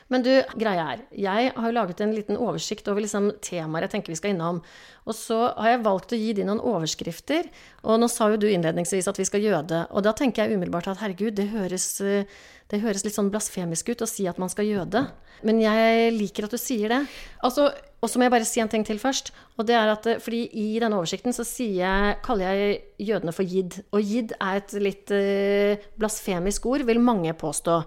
Men 0.09 0.23
du, 0.23 0.29
greia 0.55 0.85
er, 0.93 1.01
jeg 1.11 1.51
har 1.53 1.67
jo 1.67 1.75
laget 1.75 1.99
en 1.99 2.13
liten 2.15 2.37
oversikt 2.37 2.87
over 2.87 3.01
liksom 3.03 3.33
temaer 3.41 3.81
jeg 3.81 3.91
tenker 3.91 4.07
vi 4.07 4.15
skal 4.15 4.31
innom. 4.31 4.61
Og 5.05 5.13
så 5.13 5.53
har 5.57 5.73
jeg 5.73 5.83
valgt 5.83 6.13
å 6.15 6.17
gi 6.17 6.31
de 6.33 6.45
noen 6.47 6.61
overskrifter. 6.63 7.49
Og 7.83 7.99
nå 7.99 8.07
sa 8.09 8.29
jo 8.31 8.37
du 8.39 8.47
innledningsvis 8.47 9.09
at 9.11 9.17
vi 9.19 9.25
skal 9.27 9.41
jøde. 9.43 9.83
Og 9.91 10.01
da 10.07 10.13
tenker 10.13 10.45
jeg 10.47 10.55
umiddelbart 10.55 10.87
at 10.87 10.99
herregud, 11.03 11.35
det 11.35 11.49
høres, 11.51 11.99
eh, 11.99 12.23
det 12.73 12.81
høres 12.81 13.03
litt 13.05 13.13
sånn 13.13 13.29
blasfemisk 13.29 13.91
ut 13.93 14.01
å 14.01 14.09
si 14.09 14.25
at 14.29 14.39
man 14.41 14.49
skal 14.49 14.65
jøde. 14.65 15.05
Men 15.45 15.59
jeg 15.61 16.13
liker 16.15 16.47
at 16.47 16.55
du 16.55 16.57
sier 16.57 16.89
det. 16.89 17.01
Altså, 17.45 17.69
Og 18.03 18.09
så 18.11 18.19
må 18.19 18.25
jeg 18.25 18.33
bare 18.33 18.47
si 18.47 18.59
en 18.59 18.67
ting 18.67 18.83
til 18.83 18.97
først. 18.99 19.29
Og 19.55 19.67
det 19.69 19.77
er 19.79 19.91
at 19.93 20.07
eh, 20.09 20.17
fordi 20.19 20.41
i 20.59 20.79
denne 20.81 20.97
oversikten 20.97 21.31
så 21.35 21.45
jeg, 21.63 22.17
kaller 22.25 22.51
jeg 22.51 22.81
jødene 22.99 23.31
for 23.31 23.47
jid. 23.47 23.77
Og 23.95 24.01
jid 24.03 24.33
er 24.41 24.59
et 24.59 24.73
litt 24.81 25.13
eh, 25.15 25.85
blasfemisk 26.01 26.65
ord, 26.67 26.83
vil 26.89 26.99
mange 26.99 27.31
påstå. 27.31 27.77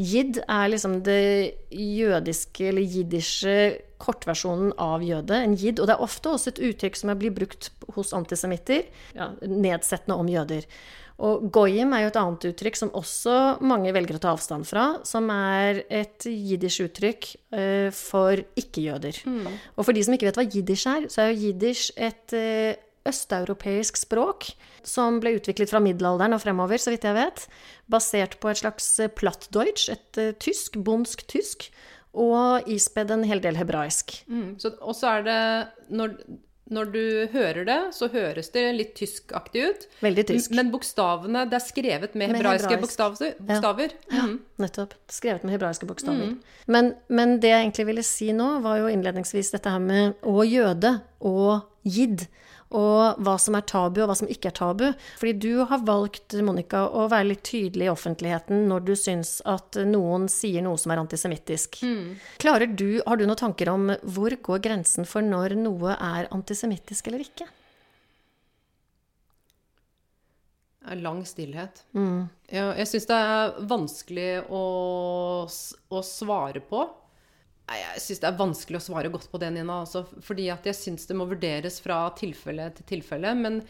Jid 0.00 0.40
er 0.42 0.72
liksom 0.72 1.02
det 1.06 1.60
jødiske 1.70 2.66
eller 2.72 2.82
jiddische 2.82 3.54
kortversjonen 4.00 4.72
av 4.80 5.04
jøde, 5.04 5.36
en 5.36 5.54
jid. 5.54 5.78
Og 5.78 5.86
det 5.86 5.94
er 5.94 6.06
ofte 6.08 6.32
også 6.32 6.54
et 6.54 6.62
uttrykk 6.70 6.98
som 6.98 7.14
blir 7.20 7.34
brukt 7.36 7.70
hos 7.94 8.14
antisemitter, 8.16 8.88
ja, 9.14 9.30
nedsettende 9.44 10.18
om 10.18 10.30
jøder. 10.30 10.66
Og 11.20 11.48
goyim 11.52 11.92
er 11.92 12.04
jo 12.04 12.10
et 12.10 12.18
annet 12.20 12.46
uttrykk 12.50 12.78
som 12.78 12.92
også 12.96 13.36
mange 13.66 13.92
velger 13.92 14.16
å 14.16 14.22
ta 14.22 14.32
avstand 14.32 14.68
fra, 14.68 14.86
som 15.06 15.28
er 15.34 15.82
et 15.92 16.24
jiddisch 16.24 16.80
uttrykk 16.86 17.28
uh, 17.52 17.88
for 17.94 18.40
ikke-jøder. 18.60 19.20
Mm. 19.28 19.50
Og 19.76 19.84
for 19.84 19.96
de 19.96 20.04
som 20.06 20.16
ikke 20.16 20.30
vet 20.30 20.40
hva 20.40 20.46
jiddisch 20.46 20.86
er, 20.88 21.10
så 21.12 21.24
er 21.24 21.32
jo 21.32 21.50
jiddisch 21.50 21.90
et 22.00 22.36
uh, 22.36 22.72
østeuropeisk 23.10 24.00
språk 24.00 24.50
som 24.86 25.20
ble 25.20 25.34
utviklet 25.38 25.72
fra 25.72 25.80
middelalderen 25.84 26.36
og 26.36 26.42
fremover, 26.42 26.80
så 26.80 26.92
vidt 26.94 27.06
jeg 27.08 27.16
vet, 27.16 27.46
basert 27.92 28.36
på 28.40 28.52
et 28.52 28.60
slags 28.62 28.92
plattdeutsch, 29.20 29.88
et 29.92 30.20
uh, 30.20 30.32
tysk, 30.40 30.80
bondsk 30.84 31.26
tysk, 31.28 31.68
og 32.10 32.66
ispedd 32.70 33.12
en 33.14 33.26
hel 33.28 33.42
del 33.44 33.60
hebraisk. 33.60 34.16
Mm. 34.26 34.56
Så 34.58 34.72
er 35.06 35.26
det 35.28 35.42
når 35.94 36.16
når 36.70 36.90
du 36.94 37.04
hører 37.32 37.64
det, 37.66 37.78
så 37.96 38.08
høres 38.12 38.52
det 38.54 38.64
litt 38.76 38.92
tyskaktig 38.98 39.64
ut. 39.66 39.86
Veldig 40.04 40.24
tysk. 40.28 40.54
Men 40.54 40.70
bokstavene 40.72 41.44
Det 41.50 41.58
er 41.58 41.64
skrevet 41.64 42.14
med, 42.14 42.30
med 42.30 42.40
hebraiske 42.40 42.78
bokstaver. 42.80 43.34
bokstaver. 43.38 43.94
Ja. 44.10 44.26
Mm. 44.26 44.36
ja, 44.38 44.64
nettopp. 44.64 44.94
Skrevet 45.10 45.46
med 45.46 45.56
hebraiske 45.56 45.88
bokstaver. 45.90 46.30
Mm. 46.30 46.60
Men, 46.70 46.92
men, 47.08 47.38
det 47.42 47.50
jeg 47.50 47.64
egentlig 47.64 47.88
ville 47.90 48.06
si 48.06 48.30
nå, 48.36 48.52
var 48.64 48.78
jo 48.82 48.92
innledningsvis 48.92 49.50
dette 49.56 49.72
her 49.74 49.82
med 49.82 50.22
å 50.22 50.46
jøde 50.46 51.00
og 51.26 51.66
jid 51.82 52.28
og 52.70 53.18
hva 53.18 53.34
som 53.42 53.56
er 53.58 53.64
tabu, 53.66 54.00
og 54.02 54.10
hva 54.10 54.16
som 54.18 54.30
ikke 54.30 54.50
er 54.52 54.56
tabu. 54.56 54.86
Fordi 55.18 55.32
du 55.42 55.64
har 55.66 55.82
valgt, 55.86 56.36
Monica, 56.46 56.84
å 56.86 57.08
være 57.10 57.32
litt 57.32 57.44
tydelig 57.48 57.88
i 57.88 57.92
offentligheten 57.92 58.68
når 58.70 58.84
du 58.86 58.92
syns 58.98 59.38
at 59.48 59.78
noen 59.88 60.28
sier 60.30 60.62
noe 60.64 60.78
som 60.78 60.94
er 60.94 61.02
antisemittisk. 61.02 61.80
Mm. 61.82 62.18
Klarer 62.42 62.70
du, 62.70 63.02
Har 63.06 63.18
du 63.18 63.26
noen 63.26 63.40
tanker 63.40 63.72
om 63.72 63.90
hvor 64.02 64.36
går 64.50 64.62
grensen 64.62 65.08
for 65.08 65.24
når 65.24 65.56
noe 65.58 65.96
er 65.96 66.30
antisemittisk 66.30 67.10
eller 67.10 67.26
ikke? 67.26 67.48
Lang 71.00 71.20
stillhet. 71.28 71.82
Mm. 71.92 72.30
Ja, 72.48 72.70
jeg 72.78 72.88
syns 72.88 73.06
det 73.10 73.18
er 73.18 73.58
vanskelig 73.68 74.30
å, 74.48 74.64
å 75.46 76.00
svare 76.06 76.62
på. 76.64 76.86
Jeg 77.70 78.02
syns 78.02 78.22
det 78.22 78.28
er 78.30 78.38
vanskelig 78.40 78.80
å 78.80 78.84
svare 78.84 79.10
godt 79.12 79.28
på 79.30 79.40
det, 79.42 79.52
Nina. 79.54 79.80
Altså, 79.84 80.04
fordi 80.26 80.48
at 80.52 80.66
jeg 80.66 80.78
syns 80.78 81.06
det 81.06 81.16
må 81.18 81.28
vurderes 81.30 81.78
fra 81.84 82.02
tilfelle 82.18 82.70
til 82.76 82.88
tilfelle. 82.96 83.34
Men 83.38 83.60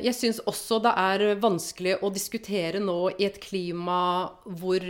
jeg 0.00 0.16
syns 0.16 0.42
også 0.48 0.80
det 0.84 0.92
er 0.96 1.24
vanskelig 1.40 1.98
å 2.04 2.12
diskutere 2.14 2.82
nå 2.82 2.98
i 3.16 3.26
et 3.28 3.40
klima 3.42 3.98
hvor 4.44 4.86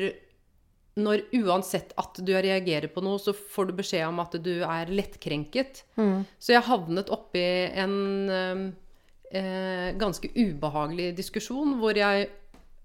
når 1.01 1.23
uansett 1.39 1.95
at 2.01 2.19
du 2.27 2.33
reagerer 2.35 2.91
på 2.93 3.03
noe, 3.05 3.21
så 3.23 3.33
får 3.33 3.71
du 3.71 3.77
beskjed 3.79 4.09
om 4.09 4.21
at 4.23 4.35
du 4.43 4.53
er 4.67 4.91
lettkrenket. 4.93 5.85
Mm. 5.97 6.27
Så 6.43 6.55
jeg 6.55 6.67
havnet 6.67 7.13
oppi 7.15 7.45
en 7.79 7.95
eh, 9.31 9.95
ganske 10.01 10.33
ubehagelig 10.35 11.13
diskusjon 11.21 11.79
hvor 11.81 11.97
jeg 11.97 12.29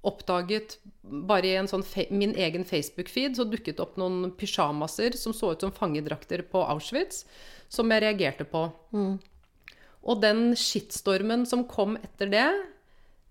oppdaget 0.08 0.78
bare 1.04 1.50
i 1.50 1.56
en 1.60 1.70
sånn 1.70 1.84
min 2.10 2.34
egen 2.34 2.66
Facebook-feed 2.66 3.38
så 3.38 3.46
dukket 3.48 3.82
opp 3.84 3.98
noen 4.02 4.32
pysjamaser 4.38 5.18
som 5.20 5.36
så 5.36 5.54
ut 5.54 5.66
som 5.66 5.74
fangedrakter 5.74 6.44
på 6.50 6.64
Auschwitz, 6.66 7.26
som 7.70 7.92
jeg 7.92 8.04
reagerte 8.04 8.48
på. 8.50 8.68
Mm. 8.96 9.18
Og 10.06 10.22
den 10.22 10.48
skittstormen 10.58 11.46
som 11.50 11.66
kom 11.70 11.98
etter 11.98 12.32
det, 12.32 12.48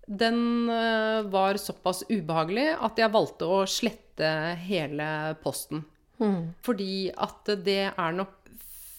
den 0.05 0.69
uh, 0.69 1.25
var 1.31 1.57
såpass 1.57 2.03
ubehagelig 2.11 2.73
at 2.75 2.99
jeg 3.01 3.13
valgte 3.13 3.47
å 3.49 3.63
slette 3.69 4.31
hele 4.67 5.07
posten. 5.43 5.85
Mm. 6.21 6.53
Fordi 6.63 7.09
at 7.11 7.49
det 7.65 7.81
er 7.91 8.15
nok 8.15 8.35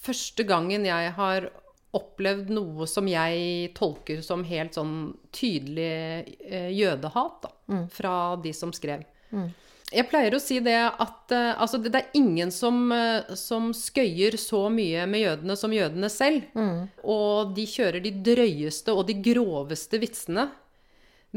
første 0.06 0.45
gangen 0.47 0.87
jeg 0.87 1.12
har 1.16 1.49
opplevd 1.95 2.50
noe 2.52 2.87
som 2.90 3.07
jeg 3.09 3.71
tolker 3.76 4.23
som 4.25 4.43
helt 4.45 4.76
sånn 4.76 5.14
tydelig 5.35 6.35
eh, 6.49 6.73
jødehat 6.75 7.38
da, 7.47 7.52
mm. 7.73 7.87
fra 7.95 8.16
de 8.43 8.52
som 8.57 8.75
skrev. 8.75 9.05
Mm. 9.31 9.49
Jeg 9.95 10.09
pleier 10.11 10.35
å 10.35 10.40
si 10.43 10.59
det 10.66 10.78
at 10.83 11.31
uh, 11.31 11.61
altså, 11.62 11.78
det, 11.78 11.93
er 11.95 12.19
ingen 12.19 12.50
som, 12.50 12.88
uh, 12.90 13.35
som, 13.38 13.69
skøyer 13.71 14.35
så 14.40 14.64
mye 14.73 15.05
med 15.07 15.23
jødene 15.23 15.57
som 15.59 15.75
jødene 15.75 16.11
selv. 16.11 16.49
Mm. 16.59 16.88
Og 17.07 17.52
de 17.55 17.66
kjører 17.71 18.02
de 18.02 18.11
drøyeste 18.26 18.90
og 18.90 19.07
de 19.07 19.14
groveste 19.23 20.00
vitsene. 20.02 20.49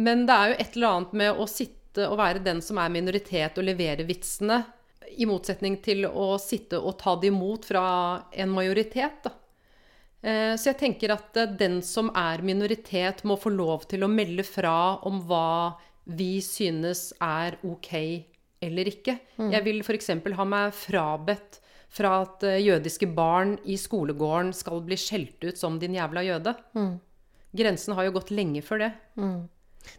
Men 0.02 0.26
det 0.26 0.34
er 0.34 0.50
jo 0.50 0.58
et 0.64 0.80
eller 0.80 0.96
annet 0.96 1.16
med 1.22 1.44
å 1.44 1.46
sitte 1.50 2.08
og 2.10 2.18
være 2.18 2.42
den 2.42 2.64
som 2.66 2.82
er 2.82 2.92
minoritet 2.94 3.58
og 3.60 3.70
levere 3.70 4.08
vitsene, 4.08 4.64
i 5.10 5.26
motsetning 5.26 5.80
til 5.82 6.06
å 6.06 6.36
sitte 6.42 6.78
og 6.78 7.00
ta 7.00 7.16
det 7.20 7.32
imot 7.32 7.66
fra 7.70 7.84
en 8.30 8.52
majoritet. 8.54 9.24
da. 9.26 9.34
Eh, 10.20 10.56
så 10.60 10.74
jeg 10.74 10.80
tenker 10.82 11.14
at 11.16 11.38
eh, 11.40 11.54
den 11.60 11.80
som 11.86 12.12
er 12.18 12.44
minoritet, 12.46 13.24
må 13.28 13.40
få 13.40 13.54
lov 13.54 13.88
til 13.92 14.04
å 14.04 14.12
melde 14.12 14.44
fra 14.48 15.00
om 15.08 15.22
hva 15.30 15.80
vi 16.10 16.40
synes 16.44 17.10
er 17.24 17.60
ok 17.64 17.94
eller 18.66 18.90
ikke. 18.92 19.16
Mm. 19.40 19.52
Jeg 19.56 19.66
vil 19.68 19.84
f.eks. 19.86 20.12
ha 20.36 20.48
meg 20.48 20.76
frabedt 20.76 21.62
fra 21.90 22.20
at 22.26 22.44
eh, 22.48 22.60
jødiske 22.66 23.08
barn 23.16 23.56
i 23.64 23.78
skolegården 23.80 24.52
skal 24.58 24.84
bli 24.86 24.98
skjelt 25.00 25.40
ut 25.46 25.60
som 25.60 25.80
din 25.82 25.96
jævla 25.98 26.26
jøde. 26.28 26.56
Mm. 26.76 26.98
Grensen 27.60 27.96
har 27.98 28.10
jo 28.10 28.18
gått 28.20 28.34
lenge 28.36 28.62
før 28.66 28.84
det. 28.84 28.92
Mm. 29.18 29.40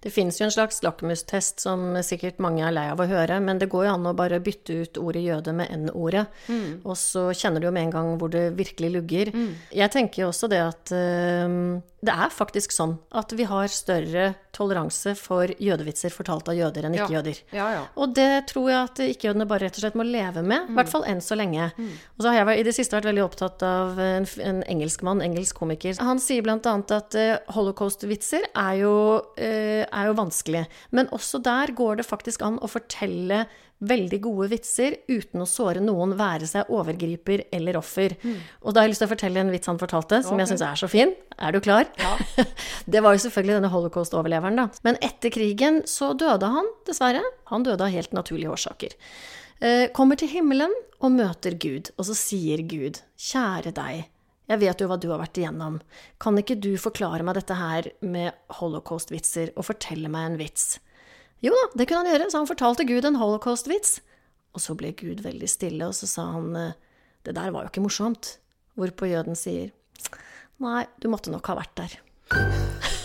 Det 0.03 0.13
finnes 0.15 0.39
jo 0.41 0.47
en 0.47 0.55
slags 0.55 0.81
lakmustest 0.85 1.65
som 1.65 1.99
sikkert 2.07 2.41
mange 2.43 2.65
er 2.67 2.75
lei 2.75 2.87
av 2.93 3.03
å 3.03 3.09
høre, 3.11 3.41
men 3.45 3.61
det 3.61 3.71
går 3.73 3.87
jo 3.89 3.95
an 3.97 4.09
å 4.11 4.17
bare 4.17 4.41
bytte 4.45 4.81
ut 4.85 5.01
ordet 5.03 5.25
jøde 5.27 5.55
med 5.57 5.73
n-ordet, 5.77 6.27
mm. 6.49 6.83
og 6.85 6.97
så 6.99 7.29
kjenner 7.37 7.61
du 7.63 7.69
jo 7.69 7.75
med 7.77 7.89
en 7.89 7.95
gang 7.99 8.11
hvor 8.21 8.33
det 8.33 8.51
virkelig 8.59 8.95
lugger. 8.97 9.33
Mm. 9.35 9.53
Jeg 9.83 9.95
tenker 9.97 10.25
jo 10.25 10.31
også 10.31 10.51
det 10.51 10.63
at 10.65 10.95
uh, 10.95 11.81
det 12.01 12.13
er 12.15 12.31
faktisk 12.33 12.73
sånn 12.73 12.95
at 13.13 13.33
vi 13.37 13.45
har 13.45 13.69
større 13.69 14.31
toleranse 14.57 15.13
for 15.19 15.51
jødevitser 15.61 16.13
fortalt 16.15 16.49
av 16.49 16.57
jøder 16.57 16.87
enn 16.89 16.97
ikke-jøder. 16.97 17.41
Ja. 17.53 17.59
Ja, 17.61 17.67
ja. 17.77 17.83
Og 18.01 18.15
det 18.17 18.47
tror 18.49 18.71
jeg 18.71 18.79
at 18.81 19.03
ikke-jødene 19.05 19.47
bare 19.51 19.67
rett 19.67 19.77
og 19.77 19.85
slett 19.85 19.99
må 20.01 20.07
leve 20.09 20.41
med, 20.41 20.65
i 20.65 20.73
mm. 20.73 20.79
hvert 20.79 20.93
fall 20.93 21.05
enn 21.11 21.21
så 21.25 21.37
lenge. 21.37 21.69
Mm. 21.77 21.93
Og 22.17 22.25
så 22.25 22.33
har 22.33 22.41
jeg 22.41 22.63
i 22.63 22.67
det 22.71 22.75
siste 22.77 22.97
vært 22.97 23.11
veldig 23.11 23.25
opptatt 23.27 23.65
av 23.69 24.01
en, 24.01 24.29
en 24.49 24.63
engelskmann, 24.73 25.21
engelsk 25.25 25.61
komiker. 25.61 26.01
Han 26.01 26.23
sier 26.23 26.49
annet 26.51 26.95
at 26.97 27.19
uh, 27.21 27.55
holocaust-vitser 27.55 28.49
er, 28.49 28.81
uh, 28.81 29.83
er 29.85 30.11
jo 30.11 30.17
vanskelig. 30.19 30.65
Men 30.97 31.13
også 31.13 31.43
der 31.45 31.75
går 31.77 32.01
det 32.01 32.09
faktisk 32.09 32.47
an 32.47 32.59
å 32.65 32.71
fortelle 32.71 33.45
veldig 33.81 34.19
gode 34.25 34.49
vitser 34.53 34.97
uten 35.09 35.41
å 35.41 35.49
såre 35.49 35.81
noen, 35.83 36.13
være 36.19 36.49
seg 36.49 36.69
overgriper 36.73 37.47
eller 37.55 37.79
offer. 37.81 38.15
Mm. 38.21 38.37
Og 38.61 38.75
da 38.75 38.83
har 38.83 38.89
jeg 38.89 38.95
lyst 38.95 39.03
til 39.05 39.09
å 39.09 39.13
fortelle 39.15 39.43
en 39.43 39.53
vits 39.55 39.71
han 39.71 39.81
fortalte, 39.81 40.21
som 40.27 40.37
okay. 40.37 40.45
jeg 40.45 40.53
syns 40.53 40.65
er 40.67 40.81
så 40.83 40.91
fin. 40.93 41.15
Er 41.41 41.57
du 41.57 41.61
klar? 41.65 41.89
Ja. 42.01 42.45
det 42.93 43.03
var 43.05 43.17
jo 43.17 43.25
selvfølgelig 43.25 43.57
denne 43.57 43.73
holocaust-overleveren, 43.73 44.61
da. 44.61 44.69
Men 44.87 45.01
etter 45.05 45.33
krigen 45.33 45.83
så 45.89 46.13
døde 46.13 46.53
han, 46.53 46.69
dessverre. 46.89 47.25
Han 47.53 47.65
døde 47.67 47.87
av 47.87 47.95
helt 47.95 48.13
naturlige 48.17 48.53
årsaker. 48.53 48.97
Eh, 49.61 49.87
kommer 49.97 50.21
til 50.21 50.33
himmelen 50.33 50.73
og 51.01 51.17
møter 51.17 51.57
Gud, 51.61 51.93
og 51.97 52.09
så 52.11 52.17
sier 52.17 52.65
Gud, 52.69 53.01
kjære 53.21 53.73
deg. 53.77 54.09
Jeg 54.51 54.59
vet 54.65 54.83
jo 54.83 54.89
hva 54.91 54.97
du 54.99 55.09
har 55.13 55.21
vært 55.23 55.39
igjennom. 55.39 55.79
Kan 56.21 56.39
ikke 56.41 56.59
du 56.59 56.73
forklare 56.81 57.25
meg 57.25 57.37
dette 57.39 57.55
her 57.55 57.93
med 58.03 58.35
holocaust-vitser, 58.59 59.55
og 59.55 59.69
fortelle 59.69 60.11
meg 60.11 60.33
en 60.33 60.41
vits? 60.41 60.73
Jo 61.41 61.55
da, 61.57 61.65
det 61.81 61.87
kunne 61.89 62.05
han 62.05 62.13
gjøre, 62.13 62.29
så 62.31 62.43
han 62.43 62.49
fortalte 62.51 62.85
Gud 62.89 63.07
en 63.09 63.17
holocaust-vits. 63.21 64.01
Og 64.53 64.61
så 64.61 64.75
ble 64.77 64.93
Gud 64.99 65.23
veldig 65.25 65.49
stille, 65.49 65.89
og 65.89 65.97
så 65.97 66.09
sa 66.11 66.27
han 66.35 66.55
eh, 66.59 66.79
det 67.25 67.37
der 67.37 67.53
var 67.55 67.65
jo 67.65 67.73
ikke 67.73 67.85
morsomt. 67.85 68.37
Hvorpå 68.79 69.09
jøden 69.11 69.37
sier 69.39 69.71
nei, 70.61 70.85
du 71.01 71.09
måtte 71.13 71.33
nok 71.33 71.47
ha 71.49 71.57
vært 71.63 71.77
der. 71.81 71.93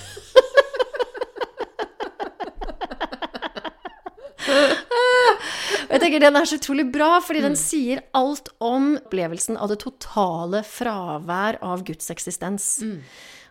Jeg 5.96 6.02
tenker 6.02 6.20
Den 6.20 6.36
er 6.36 6.48
så 6.50 6.58
utrolig 6.60 6.86
bra, 6.92 7.22
fordi 7.24 7.42
den 7.46 7.56
mm. 7.56 7.60
sier 7.62 8.02
alt 8.18 8.50
om 8.64 8.96
opplevelsen 9.00 9.56
av 9.56 9.72
det 9.72 9.80
totale 9.86 10.60
fravær 10.68 11.60
av 11.64 11.86
Guds 11.88 12.12
eksistens. 12.12 12.66
Mm. 12.84 13.00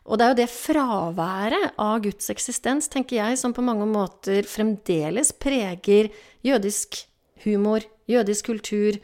Og 0.05 0.21
det 0.21 0.25
er 0.25 0.33
jo 0.33 0.41
det 0.43 0.51
fraværet 0.53 1.79
av 1.81 2.03
Guds 2.05 2.29
eksistens, 2.33 2.91
tenker 2.93 3.23
jeg, 3.23 3.39
som 3.41 3.55
på 3.57 3.65
mange 3.65 3.87
måter 3.89 4.45
fremdeles 4.49 5.33
preger 5.41 6.11
jødisk 6.45 6.99
humor, 7.47 7.85
jødisk 8.11 8.51
kultur, 8.51 8.99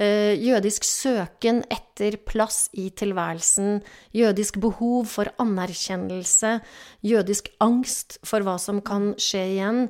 eh, 0.00 0.34
jødisk 0.40 0.86
søken 0.88 1.60
etter 1.68 2.16
plass 2.24 2.70
i 2.72 2.88
tilværelsen, 2.88 3.82
jødisk 4.16 4.60
behov 4.62 5.04
for 5.12 5.28
anerkjennelse, 5.38 6.60
jødisk 7.04 7.50
angst 7.60 8.16
for 8.24 8.40
hva 8.40 8.56
som 8.58 8.80
kan 8.80 9.12
skje 9.20 9.42
igjen, 9.52 9.82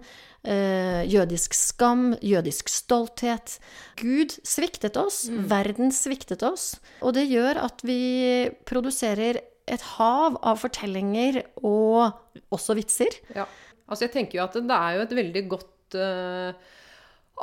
eh, 0.42 1.06
jødisk 1.06 1.54
skam, 1.54 2.16
jødisk 2.18 2.68
stolthet. 2.68 3.60
Gud 3.96 4.34
sviktet 4.42 4.96
oss, 4.96 5.28
mm. 5.28 5.46
verden 5.48 5.94
sviktet 5.94 6.42
oss, 6.42 6.80
og 7.00 7.14
det 7.14 7.28
gjør 7.30 7.62
at 7.62 7.86
vi 7.86 8.50
produserer 8.66 9.38
et 9.74 9.84
hav 9.96 10.38
av 10.46 10.60
fortellinger 10.60 11.42
og 11.62 12.12
også 12.54 12.76
vitser. 12.78 13.18
Ja. 13.36 13.46
Altså, 13.88 14.06
jeg 14.06 14.14
tenker 14.14 14.38
jo 14.38 14.44
at 14.44 14.58
det 14.58 14.78
er 14.78 14.96
jo 14.96 15.04
et 15.06 15.16
veldig 15.22 15.44
godt 15.48 15.98
uh, 15.98 16.76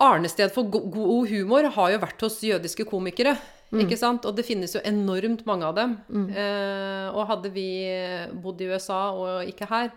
Arnested 0.06 0.52
for 0.52 0.68
go 0.68 0.82
god 0.92 1.30
humor 1.32 1.70
har 1.72 1.94
jo 1.94 2.02
vært 2.04 2.26
hos 2.26 2.42
jødiske 2.44 2.86
komikere. 2.90 3.38
Mm. 3.72 3.86
Ikke 3.86 3.98
sant? 4.00 4.28
Og 4.28 4.36
det 4.38 4.46
finnes 4.48 4.76
jo 4.76 4.84
enormt 4.86 5.46
mange 5.48 5.70
av 5.70 5.78
dem. 5.78 5.96
Mm. 6.10 6.28
Uh, 6.36 7.08
og 7.16 7.32
hadde 7.32 7.52
vi 7.56 7.70
bodd 8.44 8.62
i 8.62 8.70
USA 8.70 9.00
og 9.16 9.48
ikke 9.50 9.70
her, 9.72 9.90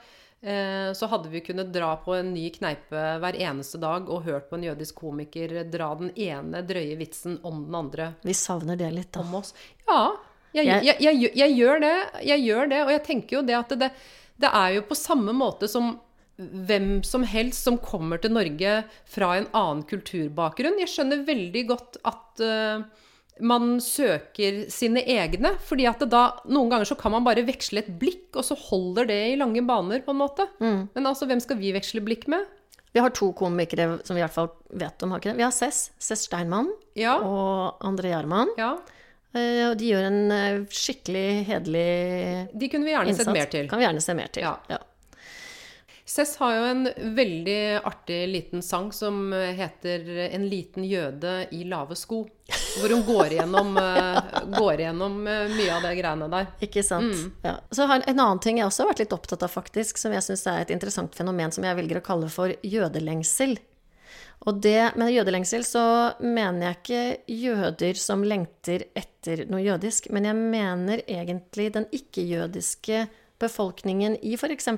uh, 0.47 0.95
så 0.97 1.11
hadde 1.11 1.33
vi 1.35 1.43
kunnet 1.45 1.75
dra 1.75 1.91
på 2.05 2.15
en 2.17 2.33
ny 2.33 2.47
kneipe 2.55 3.05
hver 3.23 3.39
eneste 3.43 3.81
dag 3.83 4.09
og 4.09 4.25
hørt 4.29 4.49
på 4.49 4.59
en 4.59 4.69
jødisk 4.71 5.03
komiker 5.03 5.59
dra 5.69 5.91
den 5.99 6.15
ene 6.15 6.63
drøye 6.67 6.97
vitsen 7.01 7.41
om 7.43 7.67
den 7.67 7.79
andre. 7.83 8.13
Vi 8.23 8.39
savner 8.39 8.79
det 8.79 8.95
litt, 8.95 9.13
da. 9.13 9.27
Om 9.27 9.41
oss. 9.43 9.55
Ja. 9.91 10.03
Jeg, 10.67 10.85
jeg, 10.87 11.01
jeg, 11.05 11.33
jeg, 11.39 11.57
gjør 11.59 11.83
det. 11.85 11.95
Jeg 12.27 12.45
gjør 12.47 12.71
det. 12.75 12.83
Og 12.85 12.93
jeg 12.95 13.05
tenker 13.07 13.39
jo 13.39 13.47
det 13.47 13.57
at 13.59 13.75
det, 13.81 13.91
det 14.41 14.53
er 14.53 14.77
jo 14.79 14.85
på 14.89 14.99
samme 14.99 15.35
måte 15.37 15.71
som 15.71 15.97
hvem 16.39 17.01
som 17.03 17.25
helst 17.27 17.67
som 17.67 17.81
kommer 17.83 18.21
til 18.23 18.31
Norge 18.37 18.83
fra 19.11 19.33
en 19.41 19.49
annen 19.51 19.83
kulturbakgrunn. 19.91 20.79
Jeg 20.79 20.93
skjønner 20.93 21.25
veldig 21.27 21.65
godt 21.67 21.99
at 22.07 22.43
uh, 22.45 22.85
man 23.43 23.81
søker 23.83 24.65
sine 24.71 25.03
egne. 25.03 25.57
fordi 25.67 25.89
at 25.91 26.05
da, 26.11 26.23
noen 26.47 26.71
ganger 26.71 26.91
så 26.93 26.99
kan 26.99 27.15
man 27.15 27.27
bare 27.27 27.47
veksle 27.47 27.83
et 27.83 27.91
blikk, 27.99 28.29
og 28.37 28.47
så 28.47 28.59
holder 28.69 29.11
det 29.11 29.19
i 29.33 29.41
lange 29.41 29.65
baner, 29.67 30.05
på 30.07 30.15
en 30.15 30.23
måte. 30.23 30.47
Mm. 30.63 30.89
Men 30.95 31.11
altså, 31.11 31.27
hvem 31.27 31.43
skal 31.43 31.59
vi 31.59 31.75
veksle 31.75 32.05
blikk 32.07 32.29
med? 32.31 32.47
Vi 32.95 33.03
har 33.03 33.13
to 33.15 33.33
komikere 33.37 33.99
som 34.07 34.17
vi 34.17 34.23
i 34.23 34.25
hvert 34.25 34.35
fall 34.35 34.53
vet 34.71 35.03
om. 35.03 35.13
har 35.13 35.21
ikke 35.21 35.33
det? 35.33 35.39
Vi 35.41 35.47
har 35.47 35.55
Cess, 35.55 35.91
Cess 36.01 36.25
Steinmann 36.27 36.71
ja. 36.97 37.19
og 37.21 37.83
André 37.85 38.15
Gjerman. 38.15 38.55
Ja. 38.59 38.77
Uh, 39.37 39.71
og 39.71 39.75
de 39.81 39.91
gjør 39.91 40.07
en 40.09 40.21
uh, 40.33 40.61
skikkelig 40.73 41.27
hederlig 41.51 41.89
innsats. 41.89 42.61
De 42.61 42.71
kunne 42.73 42.89
vi 42.89 42.95
gjerne 42.95 43.13
innsats. 43.13 43.27
sett 43.29 43.37
mer 43.37 43.51
til. 43.53 43.69
Kan 43.69 43.83
vi 43.83 43.85
gjerne 43.89 44.05
se 44.05 44.17
mer 44.17 44.31
til. 44.33 44.47
Ja. 44.49 44.55
ja. 44.73 44.79
Cess 46.09 46.39
har 46.41 46.55
jo 46.57 46.63
en 46.65 46.89
veldig 47.19 47.59
artig 47.85 48.23
liten 48.31 48.63
sang 48.65 48.89
som 48.97 49.29
heter 49.33 50.07
'En 50.33 50.49
liten 50.49 50.85
jøde 50.89 51.47
i 51.53 51.65
lave 51.69 51.95
sko'. 51.95 52.23
Hvor 52.81 52.89
hun 52.89 53.03
går 53.05 53.35
igjennom, 53.37 53.77
uh, 53.77 54.21
går 54.57 54.81
igjennom 54.81 55.21
uh, 55.27 55.45
mye 55.53 55.75
av 55.77 55.85
det 55.85 55.93
greiene 56.01 56.29
der. 56.33 56.47
Ikke 56.65 56.83
sant. 56.83 57.13
Mm. 57.13 57.33
Ja. 57.45 57.59
Så 57.71 57.85
har 57.85 58.01
en 58.01 58.21
annen 58.21 58.41
ting 58.41 58.57
jeg 58.57 58.67
også 58.71 58.87
har 58.87 58.95
vært 58.95 59.05
litt 59.05 59.13
opptatt 59.13 59.45
av, 59.45 59.53
faktisk, 59.53 60.01
som 60.01 60.17
jeg 60.17 60.25
syns 60.25 60.47
er 60.49 60.65
et 60.65 60.73
interessant 60.73 61.13
fenomen 61.13 61.53
som 61.53 61.69
jeg 61.69 61.77
velger 61.77 62.01
å 62.01 62.07
kalle 62.09 62.33
for 62.33 62.57
jødelengsel. 62.65 63.59
Og 64.47 64.61
det, 64.63 64.95
med 64.97 65.13
jødelengsel 65.13 65.65
så 65.67 65.85
mener 66.23 66.69
jeg 66.69 66.79
ikke 66.79 67.35
jøder 67.43 67.99
som 67.99 68.23
lengter 68.23 68.85
etter 68.97 69.45
noe 69.51 69.65
jødisk, 69.65 70.11
men 70.15 70.29
jeg 70.29 70.39
mener 70.39 71.03
egentlig 71.07 71.73
den 71.75 71.89
ikke-jødiske 71.91 73.07
befolkningen 73.43 74.17
i 74.23 74.37
f.eks. 74.39 74.71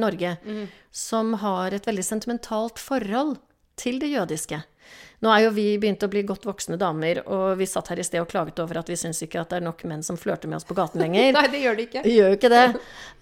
Norge 0.00 0.36
mm. 0.44 0.64
som 0.90 1.34
har 1.44 1.76
et 1.76 1.86
veldig 1.88 2.04
sentimentalt 2.04 2.80
forhold 2.80 3.36
til 3.80 4.00
det 4.02 4.12
jødiske. 4.12 4.62
Nå 5.22 5.30
er 5.30 5.44
jo 5.44 5.52
vi 5.54 5.64
begynt 5.78 6.02
å 6.02 6.08
bli 6.10 6.24
godt 6.26 6.48
voksne 6.48 6.74
damer, 6.80 7.20
og 7.30 7.60
vi 7.60 7.66
satt 7.70 7.92
her 7.92 8.00
i 8.02 8.04
sted 8.06 8.18
og 8.18 8.26
klaget 8.32 8.58
over 8.58 8.80
at 8.80 8.88
vi 8.90 8.96
syns 8.98 9.22
ikke 9.22 9.38
at 9.38 9.52
det 9.52 9.60
er 9.60 9.64
nok 9.68 9.84
menn 9.86 10.02
som 10.02 10.16
flørter 10.18 10.50
med 10.50 10.58
oss 10.58 10.66
på 10.66 10.74
gaten 10.74 10.98
lenger. 10.98 11.28
Nei, 11.36 11.44
det 11.52 11.60
gjør 11.62 11.78
de 11.78 11.84
ikke. 11.86 12.02
Gjør 12.10 12.32
jo 12.32 12.38
ikke 12.40 12.50
det. 12.50 12.62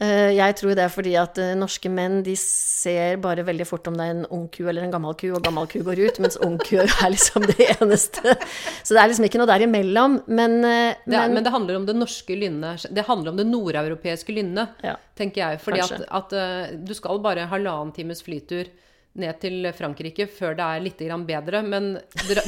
Eh, 0.01 0.31
jeg 0.39 0.57
tror 0.57 0.79
det 0.79 0.87
er 0.87 0.95
fordi 0.95 1.13
at 1.21 1.41
eh, 1.45 1.53
norske 1.61 1.93
menn 1.93 2.23
de 2.25 2.39
ser 2.41 3.21
bare 3.21 3.45
veldig 3.45 3.69
fort 3.69 3.93
om 3.93 4.01
det 4.01 4.07
er 4.07 4.17
en 4.17 4.25
ung 4.33 4.49
ku 4.49 4.63
eller 4.65 4.87
en 4.87 4.97
gammel 4.97 5.19
ku, 5.21 5.27
og 5.37 5.45
gammel 5.45 5.69
ku 5.69 5.85
går 5.85 6.01
ut, 6.07 6.25
mens 6.25 6.41
ung 6.41 6.57
ku 6.65 6.79
er 6.87 7.13
liksom 7.13 7.45
det 7.53 7.69
eneste. 7.77 8.37
Så 8.81 8.97
det 8.97 9.05
er 9.05 9.13
liksom 9.13 9.29
ikke 9.29 9.45
noe 9.45 9.53
der 9.53 9.69
imellom. 9.69 10.23
Men, 10.25 10.61
men, 10.65 10.69
eh, 10.73 11.05
det, 11.05 11.21
er, 11.21 11.37
men 11.37 11.45
det 11.45 11.53
handler 11.53 11.83
om 11.83 11.89
det 11.91 12.01
norske 12.01 12.33
lynnet. 12.33 12.89
Det 12.89 13.05
handler 13.13 13.35
om 13.35 13.45
det 13.45 13.51
nordeuropeiske 13.51 14.41
lynnet, 14.41 14.81
ja, 14.89 14.97
tenker 15.21 15.45
jeg. 15.45 15.61
Fordi 15.69 15.85
at, 15.85 16.09
at, 16.09 16.39
du 16.81 16.97
skal 16.97 17.21
bare 17.21 17.45
halvannen 17.53 17.93
times 17.93 18.25
flytur 18.25 18.73
ned 19.19 19.41
til 19.43 19.67
Frankrike 19.75 20.27
før 20.31 20.55
det 20.59 20.67
er 20.67 20.85
litt 20.85 21.01
bedre. 21.27 21.63
Men 21.67 21.93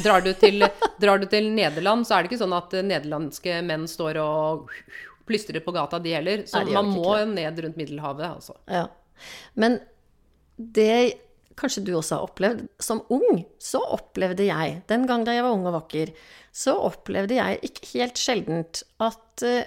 drar 0.04 0.22
du, 0.22 0.32
til, 0.38 0.62
drar 1.02 1.18
du, 1.18 1.26
til, 1.30 1.50
Nederland, 1.54 2.06
så 2.06 2.16
er 2.16 2.22
det 2.22 2.32
ikke 2.32 2.42
sånn 2.44 2.56
at 2.56 2.76
nederlandske 2.86 3.58
menn 3.66 3.88
står 3.90 4.20
og 4.22 4.70
plystrer 5.26 5.62
på 5.64 5.74
gata, 5.74 5.98
de 6.02 6.14
heller. 6.14 6.46
Så 6.46 6.62
Nei, 6.62 6.74
man 6.76 6.92
må 6.94 7.16
ned 7.30 7.60
rundt 7.64 7.78
Middelhavet, 7.80 8.26
altså. 8.28 8.56
Ja. 8.70 8.86
Men 9.54 9.80
det 10.56 11.18
kanskje 11.58 11.84
du 11.86 11.92
også 11.96 12.18
har 12.18 12.28
opplevd. 12.28 12.64
Som 12.82 13.02
ung 13.12 13.44
så 13.62 13.82
opplevde 13.94 14.46
jeg, 14.48 14.80
den 14.90 15.06
gang 15.10 15.26
da 15.26 15.36
jeg 15.36 15.46
var 15.46 15.56
ung 15.56 15.66
og 15.68 15.76
vakker, 15.80 16.12
så 16.52 16.76
opplevde 16.88 17.38
jeg 17.38 17.60
ikke 17.68 17.88
helt 17.94 18.20
sjeldent 18.20 18.82
at 19.02 19.46
uh, 19.46 19.62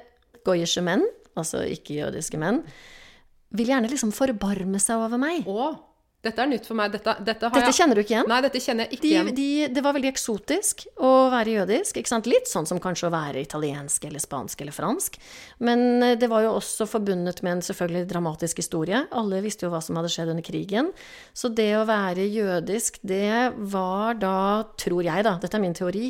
goyerske 0.45 0.83
menn, 0.85 1.05
altså 1.35 1.63
ikke-jødiske 1.67 2.39
menn, 2.41 2.61
vil 3.55 3.71
gjerne 3.71 3.89
liksom 3.91 4.11
forbarme 4.15 4.81
seg 4.81 5.03
over 5.05 5.21
meg. 5.21 5.47
Åh. 5.49 5.77
Dette 6.25 6.41
er 6.41 6.49
nytt 6.49 6.65
for 6.65 6.77
meg. 6.77 6.93
Dette, 6.95 7.13
dette, 7.21 7.49
dette 7.53 7.69
jeg... 7.69 7.77
kjenner 7.77 7.97
du 7.97 8.01
ikke 8.01 8.15
igjen? 8.15 8.29
Nei, 8.31 8.39
dette 8.45 8.61
kjenner 8.63 8.87
jeg 8.87 8.97
ikke 8.97 9.05
de, 9.05 9.11
igjen. 9.11 9.31
De, 9.37 9.49
det 9.75 9.83
var 9.85 9.95
veldig 9.97 10.11
eksotisk 10.11 10.85
å 10.97 11.11
være 11.33 11.57
jødisk. 11.59 11.99
Litt 12.25 12.49
sånn 12.49 12.69
som 12.69 12.81
kanskje 12.81 13.09
å 13.09 13.13
være 13.13 13.43
italiensk 13.45 14.07
eller 14.09 14.23
spansk 14.23 14.63
eller 14.65 14.75
fransk. 14.75 15.19
Men 15.67 15.85
eh, 16.01 16.15
det 16.19 16.29
var 16.31 16.45
jo 16.45 16.55
også 16.57 16.87
forbundet 16.89 17.43
med 17.45 17.59
en 17.59 17.65
selvfølgelig 17.67 18.09
dramatisk 18.09 18.63
historie. 18.63 19.03
Alle 19.13 19.43
visste 19.45 19.67
jo 19.67 19.73
hva 19.73 19.83
som 19.85 19.99
hadde 19.99 20.11
skjedd 20.13 20.33
under 20.33 20.45
krigen. 20.45 20.91
Så 21.37 21.53
det 21.53 21.71
å 21.77 21.85
være 21.87 22.25
jødisk, 22.25 22.99
det 23.05 23.53
var 23.75 24.17
da, 24.21 24.37
tror 24.81 25.05
jeg 25.05 25.27
da, 25.27 25.37
dette 25.41 25.59
er 25.59 25.63
min 25.63 25.77
teori, 25.77 26.09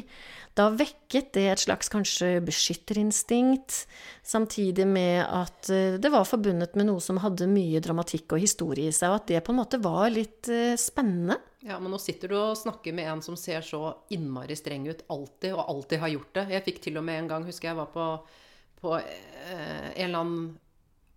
da 0.55 0.69
vekket 0.71 1.33
det 1.35 1.45
et 1.51 1.63
slags 1.65 1.89
kanskje 1.91 2.39
beskytterinstinkt, 2.47 3.81
samtidig 4.23 4.85
med 4.87 5.25
at 5.25 5.69
eh, 5.73 5.97
det 5.99 6.11
var 6.13 6.27
forbundet 6.27 6.77
med 6.79 6.87
noe 6.89 7.03
som 7.03 7.19
hadde 7.23 7.49
mye 7.51 7.81
dramatikk 7.83 8.37
og 8.37 8.43
historie 8.43 8.91
i 8.91 8.95
seg, 8.95 9.11
og 9.11 9.19
at 9.19 9.27
det 9.33 9.43
på 9.43 9.51
en 9.51 9.59
måte 9.59 9.81
var 9.83 10.07
litt 10.13 10.47
eh, 10.47 10.77
spennende. 10.79 11.41
Ja, 11.65 11.79
men 11.81 11.91
nå 11.91 11.99
sitter 11.99 12.29
du 12.29 12.37
og 12.37 12.59
snakker 12.59 12.93
med 12.95 13.09
en 13.09 13.23
som 13.25 13.35
ser 13.39 13.63
så 13.65 13.89
innmari 14.13 14.55
streng 14.55 14.85
ut 14.87 15.01
alltid, 15.09 15.55
og 15.55 15.65
alltid 15.65 16.03
har 16.03 16.13
gjort 16.13 16.35
det. 16.37 16.49
Jeg 16.53 16.65
fikk 16.67 16.83
til 16.83 16.99
og 17.01 17.07
med 17.07 17.23
en 17.23 17.31
gang, 17.31 17.47
husker 17.47 17.71
jeg 17.71 17.79
var 17.79 17.89
på, 17.91 18.05
på 18.83 18.99
eh, 18.99 19.89
en 19.95 20.05
eller 20.05 20.21
annen 20.21 20.45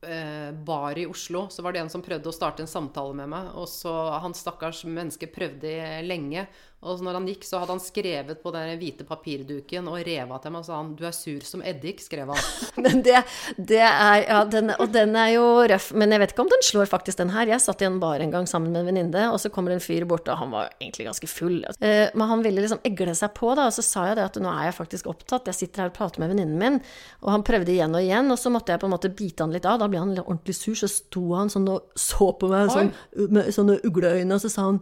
eh, 0.03 0.51
bar 0.53 0.99
i 0.99 1.07
Oslo, 1.07 1.47
så 1.53 1.63
var 1.63 1.73
det 1.77 1.83
en 1.85 1.93
som 1.93 2.05
prøvde 2.05 2.31
å 2.31 2.35
starte 2.35 2.65
en 2.65 2.71
samtale 2.71 3.15
med 3.21 3.31
meg. 3.33 3.53
Og 3.61 3.69
så 3.71 3.93
Han 4.23 4.35
stakkars 4.35 4.85
menneske 4.89 5.31
prøvde 5.31 6.03
lenge. 6.07 6.47
Og 6.87 7.01
når 7.03 7.17
han 7.19 7.25
gikk, 7.27 7.43
så 7.43 7.59
hadde 7.59 7.75
han 7.75 7.83
skrevet 7.83 8.39
på 8.39 8.51
den 8.55 8.77
hvite 8.79 9.03
papirduken 9.07 9.89
og 9.91 9.99
reva 10.07 10.37
til 10.39 10.53
meg 10.55 10.61
og 10.63 10.67
sa 10.69 10.77
han 10.77 10.93
'Du 10.95 11.03
er 11.09 11.15
sur 11.17 11.43
som 11.43 11.63
eddik', 11.67 12.05
skrev 12.05 12.31
han. 12.31 12.39
Men 12.85 13.03
det, 13.03 13.25
det 13.59 13.83
er 13.83 14.23
Ja, 14.29 14.45
den, 14.45 14.71
og 14.79 14.93
den 14.95 15.17
er 15.17 15.33
jo 15.35 15.43
røff. 15.67 15.91
Men 15.93 16.15
jeg 16.15 16.23
vet 16.23 16.33
ikke 16.33 16.45
om 16.45 16.53
den 16.53 16.63
slår 16.63 16.87
faktisk 16.87 17.19
den 17.19 17.33
her. 17.35 17.51
Jeg 17.51 17.61
satt 17.61 17.83
i 17.83 17.89
en 17.89 17.99
bar 17.99 18.23
en 18.23 18.31
gang 18.31 18.47
sammen 18.47 18.71
med 18.71 18.83
en 18.83 18.91
venninne, 18.93 19.25
og 19.33 19.41
så 19.43 19.51
kommer 19.51 19.75
en 19.75 19.83
fyr 19.83 20.07
bort, 20.07 20.29
og 20.29 20.39
han 20.39 20.55
var 20.55 20.71
egentlig 20.79 21.09
ganske 21.09 21.27
full. 21.27 21.65
Eh, 21.81 22.11
men 22.15 22.29
han 22.29 22.45
ville 22.47 22.63
liksom 22.63 22.83
egle 22.87 23.15
seg 23.15 23.35
på, 23.35 23.51
da. 23.59 23.67
Og 23.67 23.75
så 23.75 23.83
sa 23.83 24.07
jeg 24.07 24.21
det 24.21 24.29
at 24.29 24.39
nå 24.39 24.53
er 24.53 24.69
jeg 24.69 24.77
faktisk 24.79 25.11
opptatt. 25.11 25.51
Jeg 25.51 25.59
sitter 25.59 25.83
her 25.83 25.91
og 25.91 25.97
prater 25.99 26.23
med 26.23 26.31
venninnen 26.31 26.63
min. 26.63 26.79
Og 27.25 27.33
han 27.35 27.43
prøvde 27.43 27.75
igjen 27.75 27.95
og 27.95 28.07
igjen, 28.07 28.31
og 28.31 28.39
så 28.39 28.55
måtte 28.55 28.71
jeg 28.71 28.85
på 28.85 28.87
en 28.87 28.95
måte 28.95 29.11
bite 29.11 29.43
han 29.43 29.57
litt 29.57 29.67
av. 29.67 29.81
Da 29.83 29.91
ble 29.91 29.99
han 29.99 30.15
ordentlig 30.15 30.55
sur. 30.55 30.79
Så 30.79 30.87
sto 30.87 31.25
han 31.35 31.51
sånn 31.51 31.67
og 31.75 31.91
så 31.99 32.31
på 32.39 32.53
meg 32.53 32.71
sånn, 32.71 32.95
med 33.35 33.51
sånne 33.51 33.81
ugleøyne, 33.83 34.31
og 34.31 34.47
så 34.47 34.53
sa 34.53 34.71
han 34.71 34.81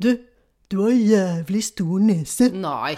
Du, 0.00 0.14
du 0.70 0.78
har 0.84 0.90
jævlig 0.94 1.64
stor 1.66 1.98
nese. 1.98 2.46
Nei. 2.54 2.94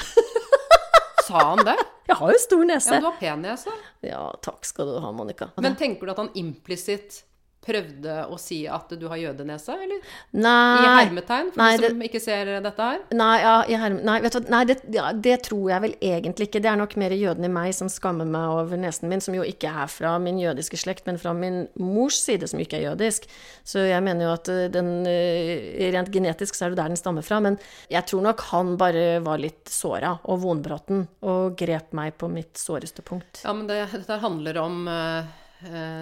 Sa 1.24 1.40
han 1.52 1.62
det? 1.64 1.78
Jeg 2.10 2.18
har 2.18 2.32
jo 2.34 2.40
stor 2.42 2.64
nese. 2.68 2.92
Ja, 2.92 3.00
du 3.00 3.06
har 3.08 3.18
pen 3.20 3.44
nese. 3.46 3.74
Ja, 4.04 4.24
takk 4.44 4.66
skal 4.68 4.90
du 4.90 4.98
ha, 5.00 5.12
Monica. 5.16 5.48
Men 5.56 5.78
tenker 5.80 6.04
du 6.04 6.12
at 6.12 6.20
han 6.20 6.28
implisitt 6.36 7.22
prøvde 7.62 8.14
å 8.26 8.36
si 8.40 8.62
at 8.66 8.90
du 8.98 9.04
har 9.10 9.20
jødenese, 9.20 9.74
eller? 9.84 10.00
Nei. 10.34 10.82
I 10.82 10.88
hermetegn, 11.04 11.52
for 11.54 11.62
nei, 11.62 11.70
de 11.78 11.90
som 11.90 12.00
det, 12.00 12.08
ikke 12.08 12.20
ser 12.22 12.50
dette 12.64 12.88
her? 12.88 13.02
Nei, 13.14 13.34
ja, 13.42 13.54
herme, 13.84 14.02
nei, 14.06 14.16
vet 14.24 14.36
du, 14.36 14.48
nei 14.52 14.62
det, 14.68 14.76
ja, 14.94 15.10
det, 15.14 15.36
tror 15.46 15.70
jeg 15.70 15.84
vel 15.84 15.94
egentlig 16.02 16.48
ikke. 16.48 16.62
Det 16.64 16.72
er 16.72 16.80
nok 16.80 16.96
mer 17.00 17.14
jøden 17.14 17.46
i 17.46 17.52
meg 17.52 17.74
som 17.76 17.90
skammer 17.92 18.28
meg 18.28 18.50
over 18.50 18.80
nesen 18.80 19.10
min, 19.12 19.22
som 19.22 19.36
jo 19.36 19.46
ikke 19.46 19.70
er 19.70 19.90
fra 19.92 20.16
min 20.22 20.40
jødiske 20.42 20.80
slekt, 20.82 21.06
men 21.06 21.20
fra 21.22 21.34
min 21.36 21.64
mors 21.78 22.18
side, 22.24 22.50
som 22.50 22.62
ikke 22.62 22.80
er 22.80 22.88
jødisk. 22.90 23.28
Så 23.68 23.86
jeg 23.86 24.02
mener 24.04 24.26
jo 24.26 24.32
at 24.34 24.50
eh, 24.50 24.66
den 24.72 24.92
eh, 25.08 25.90
Rent 25.92 26.10
genetisk 26.14 26.56
så 26.56 26.66
er 26.66 26.72
det 26.72 26.80
der 26.80 26.90
den 26.92 26.98
stammer 26.98 27.26
fra. 27.26 27.38
Men 27.44 27.58
jeg 27.92 28.06
tror 28.08 28.24
nok 28.26 28.42
han 28.50 28.74
bare 28.80 29.20
var 29.24 29.40
litt 29.42 29.70
såra 29.70 30.16
og 30.30 30.42
vonbråten 30.42 31.04
og 31.28 31.54
grep 31.58 31.94
meg 31.96 32.16
på 32.18 32.30
mitt 32.32 32.58
såreste 32.58 33.04
punkt. 33.06 33.44
Ja, 33.44 33.54
men 33.54 33.68
det, 33.70 33.84
dette 33.94 34.18
handler 34.22 34.60
om 34.62 34.82
uh 34.90 35.38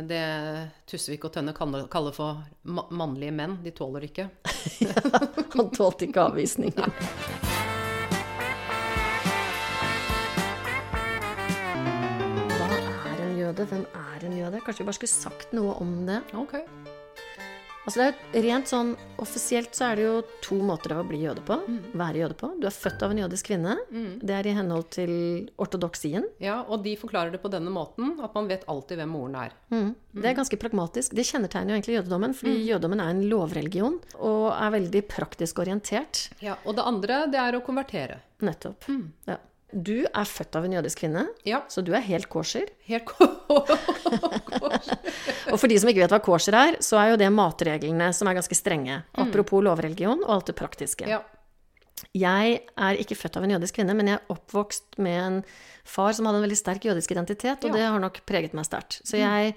det 0.09 0.21
Tusvik 0.89 1.25
og 1.29 1.33
Tønne 1.35 1.55
kaller 1.55 2.15
for 2.17 2.43
mannlige 2.65 3.35
menn. 3.35 3.59
De 3.65 3.73
tåler 3.77 4.07
ikke. 4.09 4.29
ja, 4.85 4.95
han 5.57 5.71
tålte 5.75 6.07
ikke 6.09 6.29
avvisningen. 6.31 6.95
Hva 12.55 12.71
er 13.11 13.27
en 13.27 13.37
jøde? 13.39 13.69
Hvem 13.75 13.85
er 14.05 14.27
en 14.29 14.39
jøde? 14.39 14.65
Kanskje 14.65 14.85
vi 14.85 14.91
bare 14.91 15.01
skulle 15.01 15.15
sagt 15.17 15.55
noe 15.57 15.77
om 15.83 15.95
det? 16.09 16.23
Ok. 16.39 16.59
Altså 17.89 17.97
det 17.97 18.07
er 18.37 18.43
Rent 18.45 18.69
sånn 18.69 18.91
offisielt 19.19 19.73
så 19.75 19.87
er 19.89 19.97
det 19.99 20.05
jo 20.05 20.17
to 20.45 20.59
måter 20.63 20.93
av 20.95 21.01
å 21.01 21.09
bli 21.09 21.23
jøde 21.25 21.41
på. 21.49 21.57
Være 21.97 22.21
jøde 22.21 22.37
på. 22.39 22.51
Du 22.61 22.67
er 22.69 22.75
født 22.77 23.03
av 23.07 23.15
en 23.15 23.21
jødisk 23.23 23.49
kvinne. 23.49 23.77
Det 24.21 24.35
er 24.37 24.47
i 24.51 24.53
henhold 24.55 24.91
til 24.93 25.13
ortodoksien. 25.59 26.27
Ja, 26.45 26.59
og 26.69 26.85
de 26.85 26.93
forklarer 27.01 27.33
det 27.35 27.41
på 27.43 27.51
denne 27.51 27.73
måten, 27.73 28.19
at 28.23 28.37
man 28.37 28.47
vet 28.53 28.67
alltid 28.71 29.01
hvem 29.01 29.15
moren 29.17 29.35
er. 29.47 29.57
Det 29.73 30.29
er 30.29 30.37
ganske 30.39 30.61
pragmatisk. 30.61 31.17
Det 31.17 31.25
kjennetegner 31.27 31.73
jo 31.73 31.79
egentlig 31.81 31.97
jødedommen, 31.99 32.37
fordi 32.37 32.59
jødedommen 32.69 33.01
er 33.01 33.15
en 33.17 33.25
lovreligion 33.33 33.97
og 34.21 34.51
er 34.53 34.75
veldig 34.77 35.03
praktisk 35.11 35.65
orientert. 35.65 36.27
Ja, 36.45 36.59
Og 36.69 36.77
det 36.77 36.85
andre, 36.87 37.23
det 37.33 37.41
er 37.41 37.57
å 37.59 37.65
konvertere. 37.65 38.21
Nettopp. 38.45 38.85
Ja. 39.27 39.41
Du 39.73 40.01
er 40.05 40.27
født 40.27 40.57
av 40.59 40.65
en 40.67 40.73
jødisk 40.75 40.99
kvinne, 41.05 41.29
Ja, 41.47 41.61
så 41.71 41.83
du 41.87 41.93
er 41.95 42.01
helt 42.03 42.27
kosher. 42.29 42.67
helt 42.89 43.05
ko- 43.07 43.29
Og 45.53 45.59
for 45.61 45.71
de 45.71 45.79
som 45.81 45.91
ikke 45.91 46.03
vet 46.05 46.15
hva 46.15 46.21
kosher 46.25 46.57
er, 46.59 46.79
så 46.85 46.99
er 47.01 47.13
jo 47.13 47.19
det 47.21 47.29
matreglene 47.35 48.11
som 48.17 48.29
er 48.31 48.39
ganske 48.39 48.57
strenge. 48.59 49.03
Apropos 49.21 49.63
lovreligion 49.65 50.23
og 50.27 50.33
alt 50.37 50.51
det 50.53 50.57
praktiske. 50.59 51.09
Ja. 51.11 51.23
Jeg 52.17 52.61
er 52.81 52.97
ikke 53.03 53.17
født 53.19 53.37
av 53.37 53.45
en 53.45 53.53
jødisk 53.55 53.77
kvinne, 53.77 53.95
men 53.95 54.09
jeg 54.09 54.19
er 54.21 54.33
oppvokst 54.33 54.97
med 55.05 55.19
en 55.21 55.41
far 55.85 56.15
som 56.17 56.27
hadde 56.29 56.41
en 56.41 56.47
veldig 56.47 56.57
sterk 56.59 56.87
jødisk 56.89 57.13
identitet, 57.13 57.61
og 57.65 57.71
Ja. 57.71 57.77
det 57.77 57.83
har 57.91 58.01
nok 58.01 58.23
preget 58.27 58.55
meg 58.57 58.65
sterkt. 58.65 59.01
Så 59.05 59.19
jeg 59.21 59.55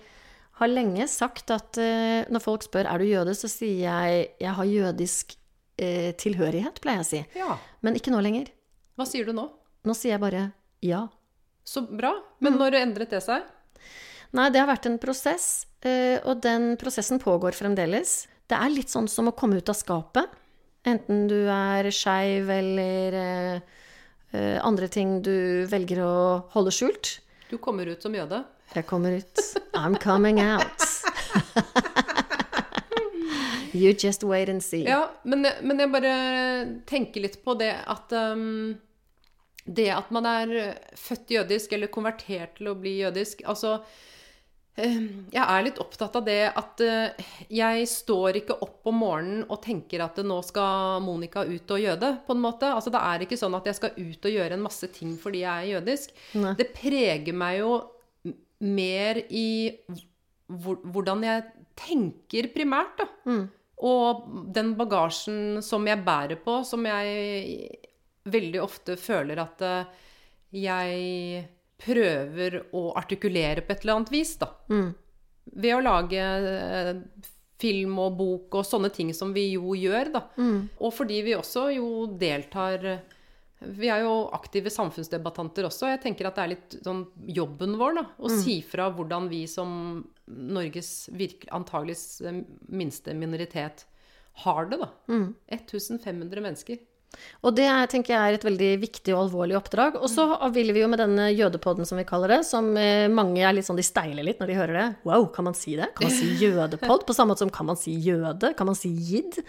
har 0.59 0.67
lenge 0.67 1.07
sagt 1.07 1.49
at 1.55 1.77
uh, 1.79 2.25
når 2.29 2.43
folk 2.43 2.63
spør 2.67 2.86
er 2.91 2.99
du 2.99 3.05
jøde, 3.05 3.33
så 3.33 3.47
sier 3.49 3.79
jeg 3.88 4.27
jeg 4.43 4.53
har 4.59 4.65
jødisk 4.69 5.33
uh, 5.81 6.12
tilhørighet, 6.19 6.81
pleier 6.83 6.99
jeg 7.01 7.05
å 7.07 7.09
si. 7.09 7.23
ja. 7.39 7.57
Men 7.81 7.95
ikke 7.95 8.12
nå 8.13 8.19
lenger. 8.21 8.51
Hva 8.99 9.07
sier 9.09 9.25
du 9.25 9.33
nå? 9.33 9.47
Nå 9.83 9.95
sier 9.97 10.13
jeg 10.13 10.21
bare 10.21 10.51
ja. 10.83 11.07
Så 11.65 11.81
bra. 11.88 12.12
Men 12.43 12.57
når 12.59 12.75
endret 12.83 13.09
det 13.15 13.23
seg? 13.23 13.43
Nei, 14.34 14.50
det 14.50 14.63
har 14.63 14.69
vært 14.69 14.88
en 14.89 14.98
prosess, 14.98 15.67
eh, 15.86 16.17
og 16.26 16.39
den 16.41 16.74
prosessen 16.82 17.19
pågår 17.22 17.54
fremdeles. 17.54 18.24
Det 18.50 18.58
er 18.58 18.72
litt 18.74 18.89
sånn 18.89 19.06
som 19.08 19.30
å 19.30 19.34
komme 19.38 19.60
ut 19.62 19.69
av 19.69 19.78
skapet. 19.78 20.32
Enten 20.89 21.28
du 21.30 21.46
er 21.54 21.86
skeiv 21.93 22.50
eller 22.50 23.17
eh, 23.19 23.60
eh, 24.34 24.58
andre 24.65 24.88
ting 24.91 25.19
du 25.24 25.69
velger 25.69 26.02
å 26.04 26.15
holde 26.56 26.74
skjult. 26.74 27.19
Du 27.52 27.60
kommer 27.62 27.86
ut 27.86 28.02
som 28.02 28.15
jøde. 28.17 28.41
Jeg 28.74 28.88
kommer 28.89 29.19
ut. 29.22 29.43
I'm 29.78 30.00
coming 30.02 30.41
out. 30.41 30.82
you 33.72 33.93
just 33.93 34.26
wait 34.26 34.50
and 34.50 34.65
see. 34.65 34.82
Ja, 34.89 35.12
men, 35.24 35.46
men 35.62 35.80
jeg 35.80 35.91
bare 35.93 36.15
tenker 36.89 37.28
litt 37.28 37.38
på 37.46 37.54
det 37.60 37.76
at 37.86 38.17
um, 38.17 38.74
Det 39.63 39.91
at 39.93 40.10
man 40.12 40.26
er 40.26 40.74
født 40.98 41.38
jødisk 41.38 41.78
eller 41.78 41.93
konvertert 41.93 42.58
til 42.58 42.74
å 42.74 42.76
bli 42.76 42.98
jødisk 43.00 43.46
Altså 43.46 43.78
Jeg 44.73 45.43
er 45.43 45.65
litt 45.67 45.77
opptatt 45.81 46.15
av 46.17 46.23
det 46.25 46.39
at 46.49 46.81
uh, 46.81 47.25
jeg 47.53 47.88
står 47.89 48.39
ikke 48.39 48.57
opp 48.65 48.89
om 48.89 49.01
morgenen 49.03 49.43
og 49.45 49.62
tenker 49.62 50.01
at 50.01 50.17
nå 50.25 50.39
skal 50.45 51.03
Monica 51.05 51.43
ut 51.45 51.73
og 51.75 51.83
jøde, 51.83 52.09
på 52.25 52.33
en 52.33 52.41
måte. 52.41 52.71
Altså 52.73 52.93
Det 52.93 53.01
er 53.05 53.25
ikke 53.25 53.38
sånn 53.38 53.57
at 53.57 53.69
jeg 53.69 53.77
skal 53.77 53.97
ut 53.99 54.29
og 54.29 54.38
gjøre 54.38 54.57
en 54.57 54.65
masse 54.65 54.89
ting 54.95 55.13
fordi 55.21 55.43
jeg 55.43 55.53
er 55.53 55.71
jødisk. 55.75 56.15
Nei. 56.41 56.55
Det 56.57 56.71
preger 56.73 57.38
meg 57.38 57.59
jo 57.62 57.75
mer 58.63 59.19
i 59.29 59.49
hvordan 60.47 61.23
jeg 61.25 61.45
tenker 61.77 62.49
primært, 62.53 62.97
da. 63.01 63.07
Mm. 63.29 63.45
Og 63.83 64.27
den 64.55 64.73
bagasjen 64.79 65.62
som 65.65 65.86
jeg 65.89 66.03
bærer 66.05 66.39
på, 66.41 66.62
som 66.67 66.86
jeg 66.88 67.81
veldig 68.31 68.62
ofte 68.63 68.95
føler 68.99 69.41
at 69.43 69.63
eh, 69.67 69.89
jeg 70.63 71.43
prøver 71.84 72.60
å 72.76 72.89
artikulere 73.00 73.63
på 73.63 73.74
et 73.74 73.84
eller 73.84 74.00
annet 74.00 74.13
vis, 74.13 74.36
da. 74.41 74.50
Mm. 74.72 74.89
Ved 75.60 75.76
å 75.76 75.84
lage 75.84 76.19
eh, 76.24 76.91
film 77.63 77.98
og 78.04 78.19
bok 78.19 78.60
og 78.60 78.67
sånne 78.67 78.91
ting 78.93 79.12
som 79.15 79.34
vi 79.36 79.50
jo 79.54 79.76
gjør, 79.78 80.13
da. 80.15 80.24
Mm. 80.38 80.60
Og 80.80 80.93
fordi 80.96 81.22
vi 81.26 81.36
også 81.38 81.69
jo 81.78 81.89
deltar 82.19 83.04
Vi 83.63 83.88
er 83.88 84.02
jo 84.04 84.28
aktive 84.36 84.67
samfunnsdebattanter 84.74 85.63
også. 85.69 85.88
Jeg 85.88 86.02
tenker 86.04 86.28
at 86.28 86.36
det 86.36 86.43
er 86.43 86.52
litt 86.52 86.74
sånn 86.84 87.06
jobben 87.32 87.78
vår, 87.80 87.96
da. 87.96 88.06
Å 88.19 88.32
si 88.41 88.58
fra 88.67 88.89
hvordan 88.91 89.30
vi 89.32 89.46
som 89.48 90.04
Norges 90.28 91.08
antageligvis 91.48 92.22
eh, 92.28 92.41
minste 92.67 93.15
minoritet 93.15 93.86
har 94.43 94.67
det, 94.67 94.82
da. 94.82 94.89
1500 95.54 96.43
mennesker. 96.43 96.82
Og 97.43 97.56
det 97.58 97.65
er, 97.67 97.88
tenker 97.91 98.13
jeg 98.13 98.21
er 98.21 98.38
et 98.38 98.45
veldig 98.47 98.69
viktig 98.82 99.13
og 99.15 99.26
alvorlig 99.26 99.58
oppdrag. 99.60 99.97
Og 99.99 100.10
så 100.12 100.26
vil 100.56 100.71
vi 100.76 100.84
jo 100.84 100.89
med 100.91 101.02
denne 101.02 101.30
jødepodden, 101.34 101.88
som 101.88 101.99
vi 101.99 102.06
kaller 102.08 102.38
det, 102.38 102.41
som 102.47 102.71
eh, 102.80 103.10
mange 103.12 103.43
er 103.43 103.56
litt 103.56 103.67
sånn, 103.67 103.80
de 103.80 103.86
steiler 103.86 104.26
litt 104.26 104.41
når 104.41 104.52
de 104.52 104.60
hører 104.60 104.80
det. 104.80 104.88
Wow, 105.08 105.28
kan 105.36 105.47
man 105.49 105.58
si 105.58 105.76
det? 105.80 105.91
Kan 105.97 106.10
man 106.10 106.15
si 106.15 106.32
jødepodd? 106.41 107.06
På 107.08 107.15
samme 107.15 107.34
måte 107.34 107.45
som 107.45 107.54
kan 107.54 107.67
man 107.69 107.80
si 107.80 107.95
jøde? 108.04 108.54
Kan 108.58 108.71
man 108.71 108.80
si 108.80 108.93
jid? 108.93 109.41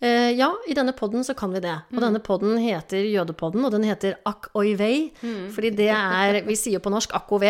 Eh, 0.00 0.30
ja, 0.36 0.50
i 0.68 0.74
denne 0.76 0.92
podden 0.92 1.24
så 1.24 1.34
kan 1.34 1.52
vi 1.54 1.60
det. 1.64 1.72
Og 1.94 2.02
denne 2.04 2.20
podden 2.20 2.58
heter 2.60 3.00
Jødepodden, 3.00 3.64
og 3.64 3.72
den 3.72 3.86
heter 3.88 4.18
Ak 4.28 4.50
oi 4.54 4.74
vei. 4.76 5.10
Fordi 5.54 5.70
det 5.78 5.88
er 5.88 6.42
Vi 6.44 6.56
sier 6.58 6.78
på 6.84 6.90
norsk 6.92 7.14
ak 7.16 7.32
ov, 7.32 7.44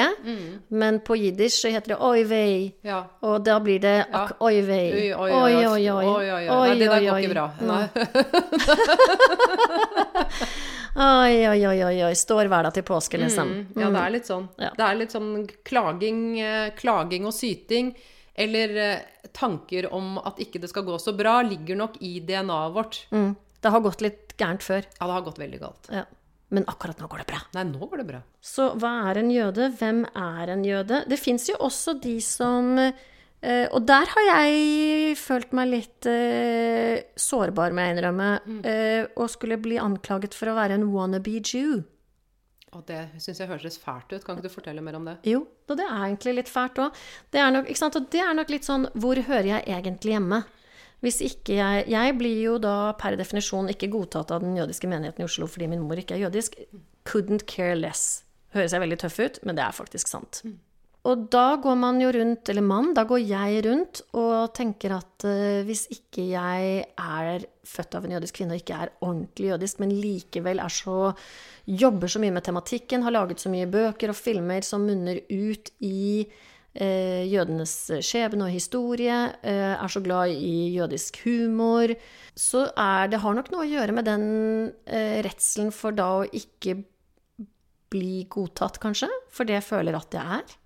men 0.71 1.01
på 1.01 1.17
jiddisch 1.19 1.59
så 1.65 1.73
heter 1.75 1.97
det 1.97 1.99
oi 2.01 2.23
vei. 2.25 2.75
Ja. 2.87 3.03
Og 3.27 3.43
da 3.45 3.59
blir 3.59 3.81
det 3.83 4.07
ak 4.15 4.37
oi 4.41 4.61
vei. 4.63 5.13
Oi, 5.13 5.31
oi, 5.33 5.33
oi. 5.33 5.91
oi, 5.91 5.91
oi, 5.91 6.31
oi. 6.31 6.69
Nei, 6.69 6.79
det 6.79 6.89
der 6.93 7.01
går 7.11 7.19
ikke 7.19 7.35
bra. 7.35 7.51
Nei. 7.67 7.85
Oi, 10.97 11.45
oi, 11.45 11.61
oi, 11.69 11.83
oi, 11.85 11.97
oi. 12.07 12.15
Står 12.17 12.49
hver 12.49 12.65
dag 12.65 12.73
til 12.73 12.85
påske, 12.89 13.19
liksom. 13.21 13.51
Ja, 13.77 13.91
det 13.93 14.01
er 14.01 14.13
litt 14.15 14.29
sånn. 14.31 14.47
Ja. 14.57 14.71
Det 14.73 14.85
er 14.87 14.95
litt 14.97 15.13
sånn 15.13 15.43
klaging, 15.69 16.23
eh, 16.41 16.71
klaging 16.79 17.27
og 17.29 17.35
syting, 17.37 17.91
eller 18.37 18.77
eh, 18.83 19.31
tanker 19.37 19.89
om 19.97 20.21
at 20.23 20.39
ikke 20.43 20.61
det 20.63 20.71
skal 20.73 20.87
gå 20.87 20.99
så 21.03 21.15
bra, 21.17 21.39
ligger 21.47 21.79
nok 21.81 21.99
i 22.05 22.19
DNA-et 22.21 22.77
vårt. 22.77 23.01
Mm. 23.11 23.35
Det 23.65 23.73
har 23.73 23.83
gått 23.85 24.05
litt 24.05 24.37
gærent 24.39 24.65
før. 24.65 24.87
Ja, 24.99 25.09
det 25.09 25.17
har 25.17 25.27
gått 25.27 25.43
veldig 25.43 25.61
galt. 25.65 25.91
Ja. 25.93 26.05
Men 26.55 26.69
akkurat 26.71 27.01
nå 27.03 27.09
går 27.11 27.25
det 27.25 27.29
bra. 27.33 27.41
Nei, 27.57 27.65
nå 27.73 27.89
går 27.91 28.05
det 28.05 28.09
bra. 28.13 28.23
Så 28.45 28.69
hva 28.79 28.93
er 29.11 29.19
en 29.19 29.33
jøde? 29.35 29.73
Hvem 29.81 30.05
er 30.13 30.53
en 30.55 30.63
jøde? 30.65 31.03
Det 31.11 31.19
fins 31.19 31.49
jo 31.51 31.59
også 31.67 31.97
de 32.05 32.19
som 32.25 32.77
Uh, 33.45 33.69
Og 33.77 33.85
der 33.87 34.09
har 34.09 34.25
jeg 34.27 35.17
følt 35.21 35.53
meg 35.55 35.69
litt 35.69 36.07
uh, 36.09 36.97
sårbar, 37.21 37.75
må 37.77 37.85
jeg 37.85 37.95
innrømme. 37.95 38.29
eh, 38.65 39.05
og 39.15 39.29
skulle 39.31 39.59
bli 39.61 39.77
anklaget 39.79 40.35
for 40.35 40.51
å 40.51 40.57
være 40.57 40.79
en 40.79 40.89
wannabe 40.95 41.37
Jew. 41.45 41.85
Og 42.77 42.85
det 42.89 43.01
syns 43.23 43.41
jeg 43.41 43.49
høres 43.49 43.79
fælt 43.81 44.13
ut. 44.13 44.25
Kan 44.25 44.37
ikke 44.37 44.51
du 44.51 44.53
fortelle 44.53 44.85
mer 44.85 44.99
om 44.99 45.09
det? 45.09 45.17
Jo, 45.29 45.41
og 45.47 45.79
det 45.79 45.87
er 45.87 45.97
egentlig 45.97 46.37
litt 46.41 46.53
fælt 46.53 46.81
òg. 46.83 47.01
Det 47.33 47.41
er 47.41 47.55
nok. 47.55 47.71
Og 47.73 47.99
det 48.13 48.23
er 48.23 48.37
nok 48.37 48.53
litt 48.53 48.69
sånn 48.69 48.89
Hvor 48.95 49.21
hører 49.29 49.51
jeg 49.55 49.67
egentlig 49.79 50.17
hjemme? 50.17 50.43
Hvis 51.05 51.21
ikke 51.25 51.57
jeg 51.59 51.89
Jeg 51.93 52.19
blir 52.19 52.39
jo 52.43 52.59
da 52.63 52.93
per 53.01 53.17
definisjon 53.17 53.71
ikke 53.73 53.91
godtatt 53.93 54.33
av 54.35 54.45
den 54.45 54.57
jødiske 54.59 54.89
menigheten 54.91 55.25
i 55.25 55.29
Oslo 55.29 55.49
fordi 55.49 55.69
min 55.73 55.85
mor 55.85 56.01
ikke 56.01 56.17
er 56.17 56.27
jødisk. 56.27 56.59
Couldn't 57.09 57.47
care 57.49 57.77
less. 57.79 58.25
Høres 58.57 58.73
jeg 58.73 58.83
veldig 58.83 58.99
tøff 59.03 59.19
ut, 59.21 59.41
men 59.45 59.59
det 59.59 59.65
er 59.65 59.77
faktisk 59.77 60.09
sant. 60.11 60.43
Og 61.07 61.27
da 61.31 61.55
går 61.63 61.77
man 61.79 62.01
jo 62.03 62.09
rundt, 62.15 62.49
eller 62.51 62.65
mann, 62.67 62.91
da 62.97 63.05
går 63.07 63.21
jeg 63.23 63.61
rundt 63.67 64.01
og 64.19 64.51
tenker 64.57 64.97
at 64.97 65.27
uh, 65.29 65.63
hvis 65.67 65.85
ikke 65.95 66.25
jeg 66.33 66.81
er 66.83 67.47
født 67.67 67.95
av 67.99 68.07
en 68.07 68.17
jødisk 68.17 68.41
kvinne 68.41 68.57
og 68.57 68.63
ikke 68.63 68.81
er 68.87 68.93
ordentlig 69.07 69.53
jødisk, 69.53 69.83
men 69.83 69.95
likevel 69.95 70.63
er 70.63 70.73
så 70.73 71.13
jobber 71.67 72.11
så 72.11 72.23
mye 72.23 72.35
med 72.35 72.47
tematikken, 72.47 73.07
har 73.07 73.15
laget 73.15 73.43
så 73.43 73.53
mye 73.53 73.71
bøker 73.71 74.11
og 74.11 74.19
filmer 74.19 74.67
som 74.67 74.87
munner 74.89 75.23
ut 75.31 75.71
i 75.87 76.27
uh, 76.27 77.23
jødenes 77.23 77.77
skjebne 78.01 78.49
og 78.49 78.57
historie, 78.57 79.21
uh, 79.47 79.73
er 79.79 79.93
så 79.93 80.03
glad 80.03 80.35
i 80.35 80.73
jødisk 80.75 81.23
humor, 81.29 81.95
så 82.35 82.67
er 82.73 83.15
det 83.15 83.23
har 83.23 83.39
nok 83.39 83.55
noe 83.55 83.63
å 83.63 83.71
gjøre 83.71 83.95
med 83.97 84.11
den 84.11 84.29
redselen 85.25 85.71
for 85.73 85.95
da 85.97 86.11
å 86.19 86.27
ikke 86.27 86.81
bli 87.95 88.27
godtatt, 88.29 88.83
kanskje, 88.83 89.09
for 89.33 89.47
det 89.47 89.61
jeg 89.61 89.71
føler 89.71 89.97
at 89.97 90.15
jeg 90.19 90.41
er. 90.43 90.57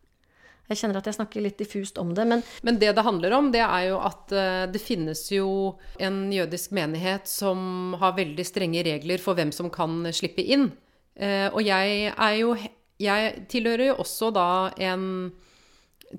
Jeg 0.70 0.78
kjenner 0.78 1.00
at 1.00 1.08
jeg 1.08 1.16
snakker 1.16 1.42
litt 1.42 1.58
diffust 1.58 1.98
om 1.98 2.12
det, 2.14 2.24
men 2.30 2.44
Men 2.62 2.78
det 2.78 2.92
det 2.94 3.02
handler 3.02 3.34
om, 3.34 3.50
det 3.50 3.62
er 3.64 3.88
jo 3.90 3.98
at 4.06 4.30
eh, 4.32 4.66
det 4.70 4.80
finnes 4.82 5.18
jo 5.32 5.76
en 5.98 6.30
jødisk 6.30 6.70
menighet 6.76 7.26
som 7.26 7.96
har 7.98 8.14
veldig 8.14 8.46
strenge 8.46 8.84
regler 8.86 9.18
for 9.18 9.34
hvem 9.34 9.50
som 9.50 9.70
kan 9.70 10.06
slippe 10.14 10.44
inn. 10.46 10.70
Eh, 11.16 11.48
og 11.50 11.62
jeg 11.66 12.14
er 12.14 12.34
jo 12.38 12.54
Jeg 13.00 13.46
tilhører 13.48 13.86
jo 13.88 14.00
også 14.02 14.28
da 14.30 14.70
en 14.76 15.32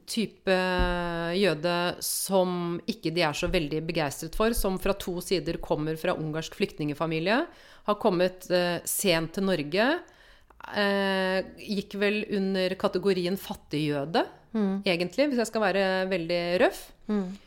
type 0.09 0.55
jøde 1.37 1.75
som 2.01 2.79
ikke 2.89 3.11
de 3.13 3.21
er 3.21 3.35
så 3.37 3.51
veldig 3.51 3.83
begeistret 3.85 4.33
for, 4.33 4.55
som 4.57 4.79
fra 4.81 4.95
to 4.97 5.19
sider 5.21 5.59
kommer 5.61 5.95
fra 5.99 6.15
ungarsk 6.17 6.55
flyktningfamilie, 6.57 7.37
har 7.85 7.99
kommet 8.01 8.49
eh, 8.49 8.81
sent 8.83 9.35
til 9.37 9.45
Norge. 9.45 9.87
Gikk 10.61 11.95
vel 12.01 12.19
under 12.37 12.75
kategorien 12.81 13.37
fattigjøde, 13.37 14.25
egentlig, 14.53 15.29
hvis 15.31 15.41
jeg 15.41 15.49
skal 15.49 15.63
være 15.63 15.85
veldig 16.11 16.41
røff. 16.63 16.81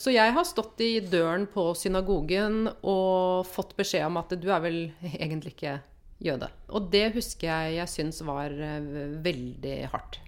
Så 0.01 0.13
jeg 0.13 0.33
har 0.37 0.45
stått 0.45 0.81
i 0.85 1.01
døren 1.01 1.47
på 1.49 1.71
synagogen 1.79 2.69
og 2.83 3.47
fått 3.49 3.75
beskjed 3.79 4.07
om 4.11 4.21
at 4.21 4.35
du 4.37 4.51
er 4.53 4.61
vel 4.65 4.79
egentlig 5.15 5.55
ikke 5.55 5.79
jøde. 6.25 6.51
Og 6.69 6.91
det 6.93 7.11
husker 7.17 7.49
jeg 7.49 7.79
jeg 7.79 7.93
syns 7.93 8.21
var 8.27 8.53
eh, 8.53 9.19
veldig 9.25 9.77
hardt. 9.93 10.21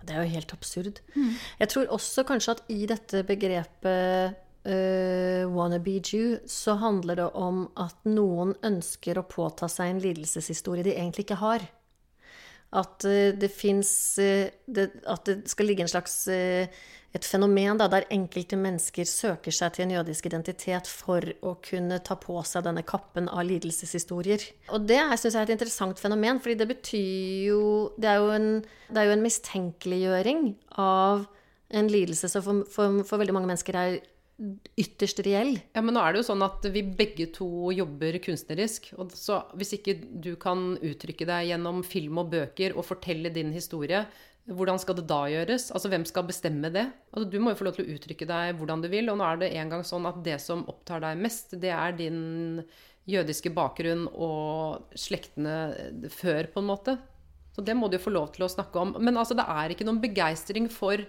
Det 0.00 0.14
er 0.14 0.24
jo 0.24 0.34
helt 0.34 0.52
absurd. 0.56 1.00
Jeg 1.60 1.68
tror 1.68 1.90
også 1.92 2.24
kanskje 2.28 2.54
at 2.56 2.62
i 2.72 2.86
dette 2.88 3.20
begrepet 3.28 4.38
uh, 4.64 5.44
wannabe 5.52 5.98
Jew', 6.00 6.38
så 6.48 6.78
handler 6.80 7.20
det 7.20 7.28
om 7.36 7.66
at 7.76 7.96
noen 8.08 8.54
ønsker 8.64 9.20
å 9.20 9.26
påta 9.28 9.68
seg 9.68 9.92
en 9.92 10.00
lidelseshistorie 10.00 10.86
de 10.86 10.96
egentlig 10.96 11.26
ikke 11.28 11.40
har. 11.42 11.68
At 12.70 13.02
uh, 13.08 13.32
det 13.34 13.50
fins 13.50 13.90
uh, 14.22 14.46
At 15.10 15.26
det 15.26 15.50
skal 15.50 15.70
ligge 15.70 15.82
en 15.82 15.90
slags 15.90 16.22
uh, 16.30 16.82
et 17.10 17.26
fenomen 17.26 17.78
da, 17.80 17.88
der 17.90 18.06
enkelte 18.14 18.54
mennesker 18.58 19.08
søker 19.08 19.54
seg 19.54 19.74
til 19.74 19.88
en 19.88 19.96
jødisk 19.96 20.28
identitet 20.30 20.86
for 20.86 21.24
å 21.42 21.56
kunne 21.66 21.98
ta 22.06 22.14
på 22.20 22.36
seg 22.46 22.62
denne 22.68 22.84
kappen 22.86 23.26
av 23.26 23.42
lidelseshistorier. 23.48 24.44
Og 24.70 24.86
det 24.86 25.00
syns 25.18 25.34
jeg 25.34 25.40
er 25.40 25.48
et 25.48 25.54
interessant 25.56 25.98
fenomen, 25.98 26.38
fordi 26.38 26.60
det 26.60 26.68
betyr 26.70 27.48
jo 27.48 27.64
Det 27.98 28.12
er 28.12 28.22
jo 28.22 28.30
en, 28.30 28.48
det 28.94 29.02
er 29.02 29.10
jo 29.10 29.16
en 29.16 29.26
mistenkeliggjøring 29.26 30.46
av 30.78 31.26
en 31.70 31.90
lidelse 31.90 32.30
som 32.30 32.44
for, 32.46 32.62
for, 32.70 33.02
for 33.06 33.22
veldig 33.22 33.34
mange 33.34 33.50
mennesker 33.50 33.78
er 33.78 33.98
ytterst 34.80 35.20
reell. 35.26 35.58
Ja, 35.74 35.82
men 35.84 35.94
nå 35.96 36.02
er 36.02 36.14
det 36.14 36.22
jo 36.22 36.28
sånn 36.30 36.44
at 36.44 36.64
vi 36.72 36.82
begge 36.82 37.28
to 37.34 37.70
jobber 37.76 38.16
kunstnerisk. 38.24 38.90
Og 39.00 39.12
så 39.16 39.42
hvis 39.60 39.74
ikke 39.76 39.98
du 40.00 40.32
kan 40.40 40.74
uttrykke 40.76 41.28
deg 41.28 41.50
gjennom 41.52 41.82
film 41.86 42.22
og 42.22 42.32
bøker 42.32 42.76
og 42.76 42.86
fortelle 42.88 43.32
din 43.34 43.52
historie, 43.52 44.06
hvordan 44.50 44.80
skal 44.80 44.96
det 44.98 45.06
da 45.10 45.20
gjøres? 45.30 45.68
Altså, 45.74 45.90
Hvem 45.92 46.06
skal 46.08 46.26
bestemme 46.26 46.70
det? 46.72 46.86
Altså, 47.12 47.28
Du 47.30 47.38
må 47.38 47.52
jo 47.52 47.60
få 47.60 47.68
lov 47.68 47.76
til 47.76 47.86
å 47.86 47.94
uttrykke 47.94 48.26
deg 48.26 48.56
hvordan 48.58 48.82
du 48.82 48.88
vil. 48.90 49.10
Og 49.12 49.20
nå 49.20 49.26
er 49.26 49.42
det 49.42 49.52
en 49.60 49.74
gang 49.74 49.84
sånn 49.86 50.08
at 50.08 50.22
det 50.24 50.40
som 50.42 50.64
opptar 50.70 51.04
deg 51.04 51.20
mest, 51.20 51.54
det 51.60 51.70
er 51.76 51.94
din 51.98 52.64
jødiske 53.10 53.52
bakgrunn 53.54 54.06
og 54.12 54.96
slektene 54.98 56.08
før, 56.12 56.48
på 56.52 56.62
en 56.62 56.70
måte. 56.70 56.96
Så 57.54 57.64
det 57.66 57.74
må 57.76 57.88
du 57.90 57.98
jo 57.98 58.04
få 58.06 58.14
lov 58.14 58.30
til 58.34 58.46
å 58.46 58.50
snakke 58.50 58.80
om. 58.80 58.94
Men 59.02 59.20
altså, 59.20 59.36
det 59.38 59.46
er 59.46 59.74
ikke 59.74 59.86
noen 59.86 60.02
begeistring 60.02 60.70
for 60.72 61.02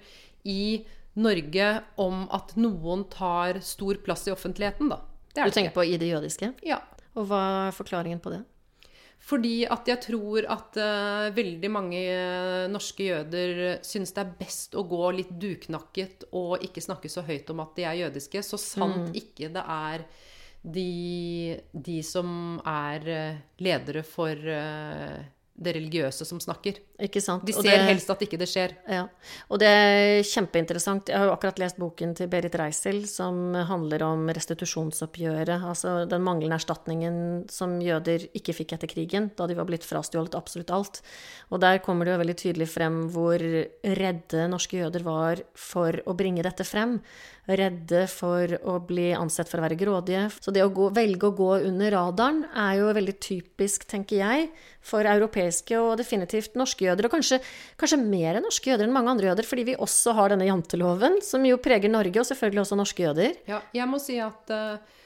i 0.43 0.83
Norge 1.19 1.67
om 1.99 2.23
at 2.31 2.53
noen 2.59 3.03
tar 3.11 3.59
stor 3.65 3.99
plass 4.05 4.27
i 4.29 4.33
offentligheten, 4.35 4.91
da. 4.93 5.01
du 5.35 5.51
tenker 5.51 5.73
på 5.75 5.83
i 5.83 5.97
det 5.99 6.13
jødiske? 6.13 6.53
Ja. 6.63 6.79
Og 7.19 7.27
hva 7.27 7.41
er 7.67 7.75
forklaringen 7.75 8.21
på 8.23 8.31
det? 8.31 8.45
Fordi 9.21 9.67
at 9.69 9.85
jeg 9.85 10.01
tror 10.07 10.47
at 10.49 10.77
uh, 10.81 11.29
veldig 11.35 11.69
mange 11.69 11.99
uh, 12.01 12.65
norske 12.71 13.05
jøder 13.05 13.59
syns 13.85 14.15
det 14.15 14.23
er 14.23 14.31
best 14.39 14.73
å 14.73 14.85
gå 14.89 15.11
litt 15.13 15.35
duknakket 15.37 16.25
og 16.31 16.63
ikke 16.65 16.81
snakke 16.81 17.11
så 17.11 17.21
høyt 17.27 17.51
om 17.53 17.61
at 17.61 17.75
de 17.77 17.85
er 17.85 17.99
jødiske, 18.01 18.41
så 18.41 18.57
sant 18.57 19.11
mm. 19.11 19.19
ikke 19.21 19.51
det 19.53 19.65
er 19.75 20.07
de, 20.61 21.59
de 21.73 21.99
som 22.05 22.57
er 22.65 23.05
uh, 23.11 23.43
ledere 23.61 24.01
for 24.07 24.49
det 25.63 25.73
religiøse 25.77 26.25
som 26.27 26.39
snakker. 26.41 26.79
Ikke 27.01 27.21
sant? 27.23 27.45
De 27.47 27.53
ser 27.55 27.69
det, 27.69 27.87
helst 27.89 28.09
at 28.13 28.21
ikke 28.25 28.39
det 28.41 28.47
skjer. 28.49 28.73
Ja. 28.89 29.05
Og 29.49 29.61
det 29.61 29.69
er 29.69 30.25
kjempeinteressant. 30.27 31.11
Jeg 31.11 31.21
har 31.21 31.29
jo 31.29 31.35
akkurat 31.35 31.61
lest 31.61 31.79
boken 31.81 32.15
til 32.17 32.29
Berit 32.31 32.57
Reisel 32.59 33.03
som 33.09 33.55
handler 33.69 34.05
om 34.07 34.29
restitusjonsoppgjøret. 34.33 35.65
Altså 35.71 35.95
den 36.09 36.25
manglende 36.25 36.59
erstatningen 36.59 37.19
som 37.51 37.77
jøder 37.83 38.27
ikke 38.37 38.55
fikk 38.57 38.75
etter 38.77 38.91
krigen, 38.91 39.31
da 39.37 39.49
de 39.49 39.57
var 39.57 39.69
blitt 39.69 39.87
frastjålet 39.87 40.37
absolutt 40.37 40.73
alt. 40.75 41.01
Og 41.51 41.61
der 41.63 41.81
kommer 41.85 42.07
det 42.07 42.15
jo 42.15 42.23
veldig 42.23 42.39
tydelig 42.45 42.71
frem 42.71 43.03
hvor 43.13 43.41
redde 44.01 44.47
norske 44.51 44.81
jøder 44.81 45.05
var 45.05 45.45
for 45.57 46.01
å 46.05 46.17
bringe 46.17 46.45
dette 46.45 46.67
frem 46.67 46.99
redde 47.49 48.05
for 48.11 48.51
å 48.67 48.77
bli 48.85 49.11
ansett 49.17 49.49
for 49.49 49.59
å 49.59 49.65
være 49.65 49.77
grådige. 49.79 50.27
Så 50.41 50.53
det 50.53 50.63
å 50.65 50.71
gå, 50.73 50.89
velge 50.95 51.29
å 51.29 51.35
gå 51.35 51.51
under 51.67 51.93
radaren 51.95 52.43
er 52.47 52.77
jo 52.79 52.91
veldig 52.95 53.17
typisk, 53.23 53.87
tenker 53.89 54.21
jeg, 54.21 54.49
for 54.81 55.05
europeiske 55.07 55.77
og 55.79 55.97
definitivt 56.01 56.57
norske 56.59 56.87
jøder. 56.87 57.07
Og 57.07 57.13
kanskje, 57.13 57.41
kanskje 57.79 57.99
mer 58.01 58.41
norske 58.43 58.71
jøder 58.71 58.87
enn 58.87 58.95
mange 58.95 59.13
andre 59.13 59.29
jøder, 59.31 59.47
fordi 59.47 59.67
vi 59.71 59.77
også 59.77 60.15
har 60.17 60.33
denne 60.33 60.47
janteloven, 60.49 61.19
som 61.25 61.45
jo 61.47 61.59
preger 61.61 61.93
Norge, 61.93 62.17
og 62.21 62.27
selvfølgelig 62.27 62.63
også 62.63 62.79
norske 62.79 63.05
jøder. 63.05 63.37
Ja, 63.49 63.61
jeg 63.77 63.89
må 63.91 64.01
si 64.01 64.17
at 64.23 64.55
uh, 64.55 64.97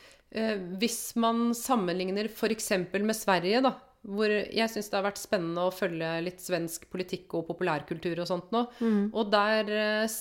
hvis 0.79 0.99
man 1.19 1.49
sammenligner 1.57 2.31
f.eks. 2.31 2.71
med 2.95 3.15
Sverige, 3.17 3.61
da, 3.67 3.75
hvor 4.05 4.31
jeg 4.31 4.71
syns 4.71 4.91
det 4.91 4.99
har 4.99 5.07
vært 5.07 5.21
spennende 5.21 5.65
å 5.65 5.73
følge 5.73 6.11
litt 6.23 6.43
svensk 6.43 6.87
politikk 6.93 7.39
og 7.39 7.47
populærkultur 7.49 8.21
og 8.21 8.29
sånt 8.29 8.51
nå. 8.55 8.67
Mm. 8.79 9.07
Og 9.11 9.31
der 9.33 9.71
uh, 9.75 10.19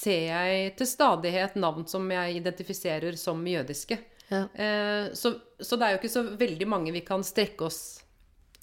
ser 0.00 0.22
jeg 0.30 0.72
til 0.78 0.88
stadighet 0.88 1.58
navn 1.60 1.84
som 1.90 2.06
jeg 2.12 2.40
identifiserer 2.40 3.18
som 3.20 3.42
jødiske. 3.46 3.98
Ja. 4.30 4.44
Eh, 4.54 5.12
så, 5.12 5.34
så, 5.58 5.76
det 5.76 5.86
er 5.86 5.94
jo 5.94 5.98
ikke 6.00 6.12
så 6.12 6.22
veldig 6.38 6.68
mange 6.70 6.94
vi 6.94 7.02
kan 7.06 7.24
strekke 7.26 7.66
oss 7.66 7.80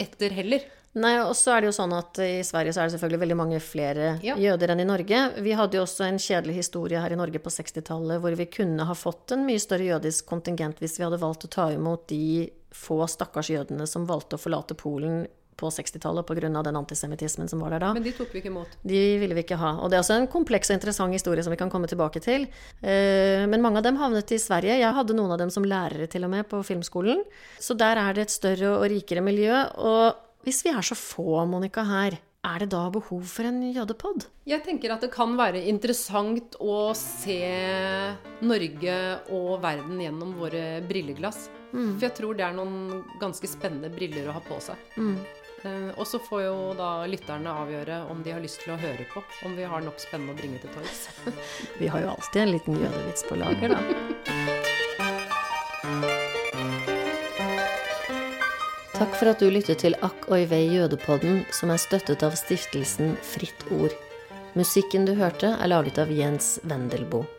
etter 0.01 0.33
heller. 0.37 0.65
Nei, 0.97 1.13
og 1.21 1.35
så 1.37 1.53
er 1.53 1.61
det 1.61 1.69
jo 1.69 1.75
sånn 1.77 1.93
at 1.93 2.17
I 2.23 2.41
Sverige 2.45 2.73
så 2.73 2.81
er 2.81 2.87
det 2.87 2.95
selvfølgelig 2.95 3.21
veldig 3.21 3.37
mange 3.37 3.59
flere 3.61 4.15
ja. 4.25 4.37
jøder 4.39 4.73
enn 4.73 4.81
i 4.81 4.87
Norge. 4.87 5.19
Vi 5.45 5.53
hadde 5.57 5.77
jo 5.77 5.83
også 5.85 6.07
en 6.07 6.17
kjedelig 6.21 6.55
historie 6.57 7.01
her 7.01 7.13
i 7.13 7.19
Norge 7.19 7.41
på 7.43 7.53
60-tallet 7.53 8.21
hvor 8.23 8.37
vi 8.39 8.47
kunne 8.49 8.87
ha 8.87 8.95
fått 8.97 9.35
en 9.35 9.45
mye 9.45 9.61
større 9.61 9.91
jødisk 9.91 10.25
kontingent 10.29 10.81
hvis 10.81 10.97
vi 10.97 11.05
hadde 11.05 11.21
valgt 11.21 11.45
å 11.45 11.51
ta 11.53 11.67
imot 11.75 12.07
de 12.09 12.47
få 12.73 13.03
stakkars 13.09 13.51
jødene 13.53 13.85
som 13.89 14.07
valgte 14.09 14.39
å 14.39 14.41
forlate 14.41 14.77
Polen 14.79 15.25
på 15.57 15.71
60-tallet 15.73 16.27
pga. 16.27 16.49
den 16.63 16.79
antisemittismen 16.79 17.49
som 17.49 17.63
var 17.63 17.75
der 17.75 17.83
da. 17.83 17.93
Men 17.97 18.05
de 18.05 18.13
tok 18.15 18.33
vi 18.33 18.41
ikke 18.41 18.51
imot? 18.51 18.77
De 18.87 19.01
ville 19.21 19.37
vi 19.37 19.43
ikke 19.45 19.59
ha. 19.59 19.73
Og 19.81 19.89
det 19.89 19.97
er 19.97 20.05
også 20.05 20.19
en 20.19 20.29
kompleks 20.31 20.71
og 20.71 20.77
interessant 20.77 21.13
historie 21.13 21.43
som 21.43 21.53
vi 21.53 21.59
kan 21.59 21.71
komme 21.73 21.89
tilbake 21.89 22.21
til. 22.23 22.47
Eh, 22.81 23.47
men 23.49 23.63
mange 23.63 23.81
av 23.81 23.87
dem 23.87 23.99
havnet 24.01 24.31
i 24.35 24.39
Sverige. 24.41 24.77
Jeg 24.79 24.93
hadde 24.99 25.17
noen 25.17 25.33
av 25.35 25.41
dem 25.41 25.53
som 25.53 25.65
lærere 25.65 26.07
til 26.11 26.27
og 26.27 26.33
med 26.33 26.47
på 26.49 26.61
filmskolen. 26.65 27.25
Så 27.59 27.77
der 27.77 27.99
er 28.01 28.13
det 28.13 28.27
et 28.27 28.37
større 28.37 28.77
og 28.77 28.87
rikere 28.91 29.25
miljø. 29.25 29.65
Og 29.81 30.47
hvis 30.47 30.63
vi 30.65 30.71
er 30.71 30.85
så 30.85 30.95
få, 30.97 31.43
Monica, 31.49 31.83
her, 31.87 32.19
er 32.47 32.63
det 32.63 32.69
da 32.71 32.85
behov 32.93 33.23
for 33.27 33.47
en 33.49 33.59
jødepod? 33.73 34.27
Jeg 34.47 34.63
tenker 34.63 34.93
at 34.93 35.03
det 35.03 35.09
kan 35.11 35.33
være 35.39 35.65
interessant 35.67 36.55
å 36.63 36.93
se 36.95 37.41
Norge 38.45 38.97
og 39.35 39.57
verden 39.65 39.99
gjennom 40.05 40.35
våre 40.39 40.79
brilleglass. 40.87 41.47
Mm. 41.73 41.97
For 41.97 42.05
jeg 42.07 42.15
tror 42.15 42.37
det 42.37 42.45
er 42.47 42.55
noen 42.55 43.01
ganske 43.19 43.49
spennende 43.49 43.91
briller 43.91 44.29
å 44.29 44.37
ha 44.37 44.43
på 44.45 44.59
seg. 44.63 44.79
Mm. 44.95 45.17
Eh, 45.65 45.89
og 45.97 46.05
så 46.07 46.19
får 46.21 46.41
jo 46.43 46.57
da 46.77 46.89
lytterne 47.09 47.53
avgjøre 47.63 48.03
om 48.11 48.21
de 48.23 48.33
har 48.35 48.43
lyst 48.43 48.61
til 48.61 48.75
å 48.75 48.81
høre 48.81 49.07
på. 49.09 49.23
Om 49.47 49.55
vi 49.57 49.65
har 49.65 49.81
nok 49.81 49.97
spennende 50.01 50.35
å 50.35 50.37
bringe 50.37 50.61
til 50.61 50.73
torgs. 50.75 51.07
vi 51.81 51.89
har 51.89 52.05
jo 52.05 52.13
alltid 52.13 52.43
en 52.43 52.53
liten 52.53 52.77
jødevits 52.77 53.25
på 53.29 53.39
lager, 53.41 53.73
da. 53.73 53.81
Takk 58.97 59.13
for 59.13 59.29
at 59.29 59.41
du 59.41 59.51
lyttet 59.53 59.83
til 59.83 59.93
Akk 60.01 60.25
oi 60.33 60.43
vei 60.49 60.63
jødepodden, 60.73 61.43
som 61.53 61.69
er 61.69 61.81
støttet 61.81 62.25
av 62.25 62.37
stiftelsen 62.37 63.13
Fritt 63.21 63.67
Ord. 63.69 63.93
Musikken 64.57 65.05
du 65.05 65.13
hørte, 65.19 65.53
er 65.53 65.69
laget 65.69 66.01
av 66.01 66.09
Jens 66.09 66.55
Wendelboe. 66.65 67.36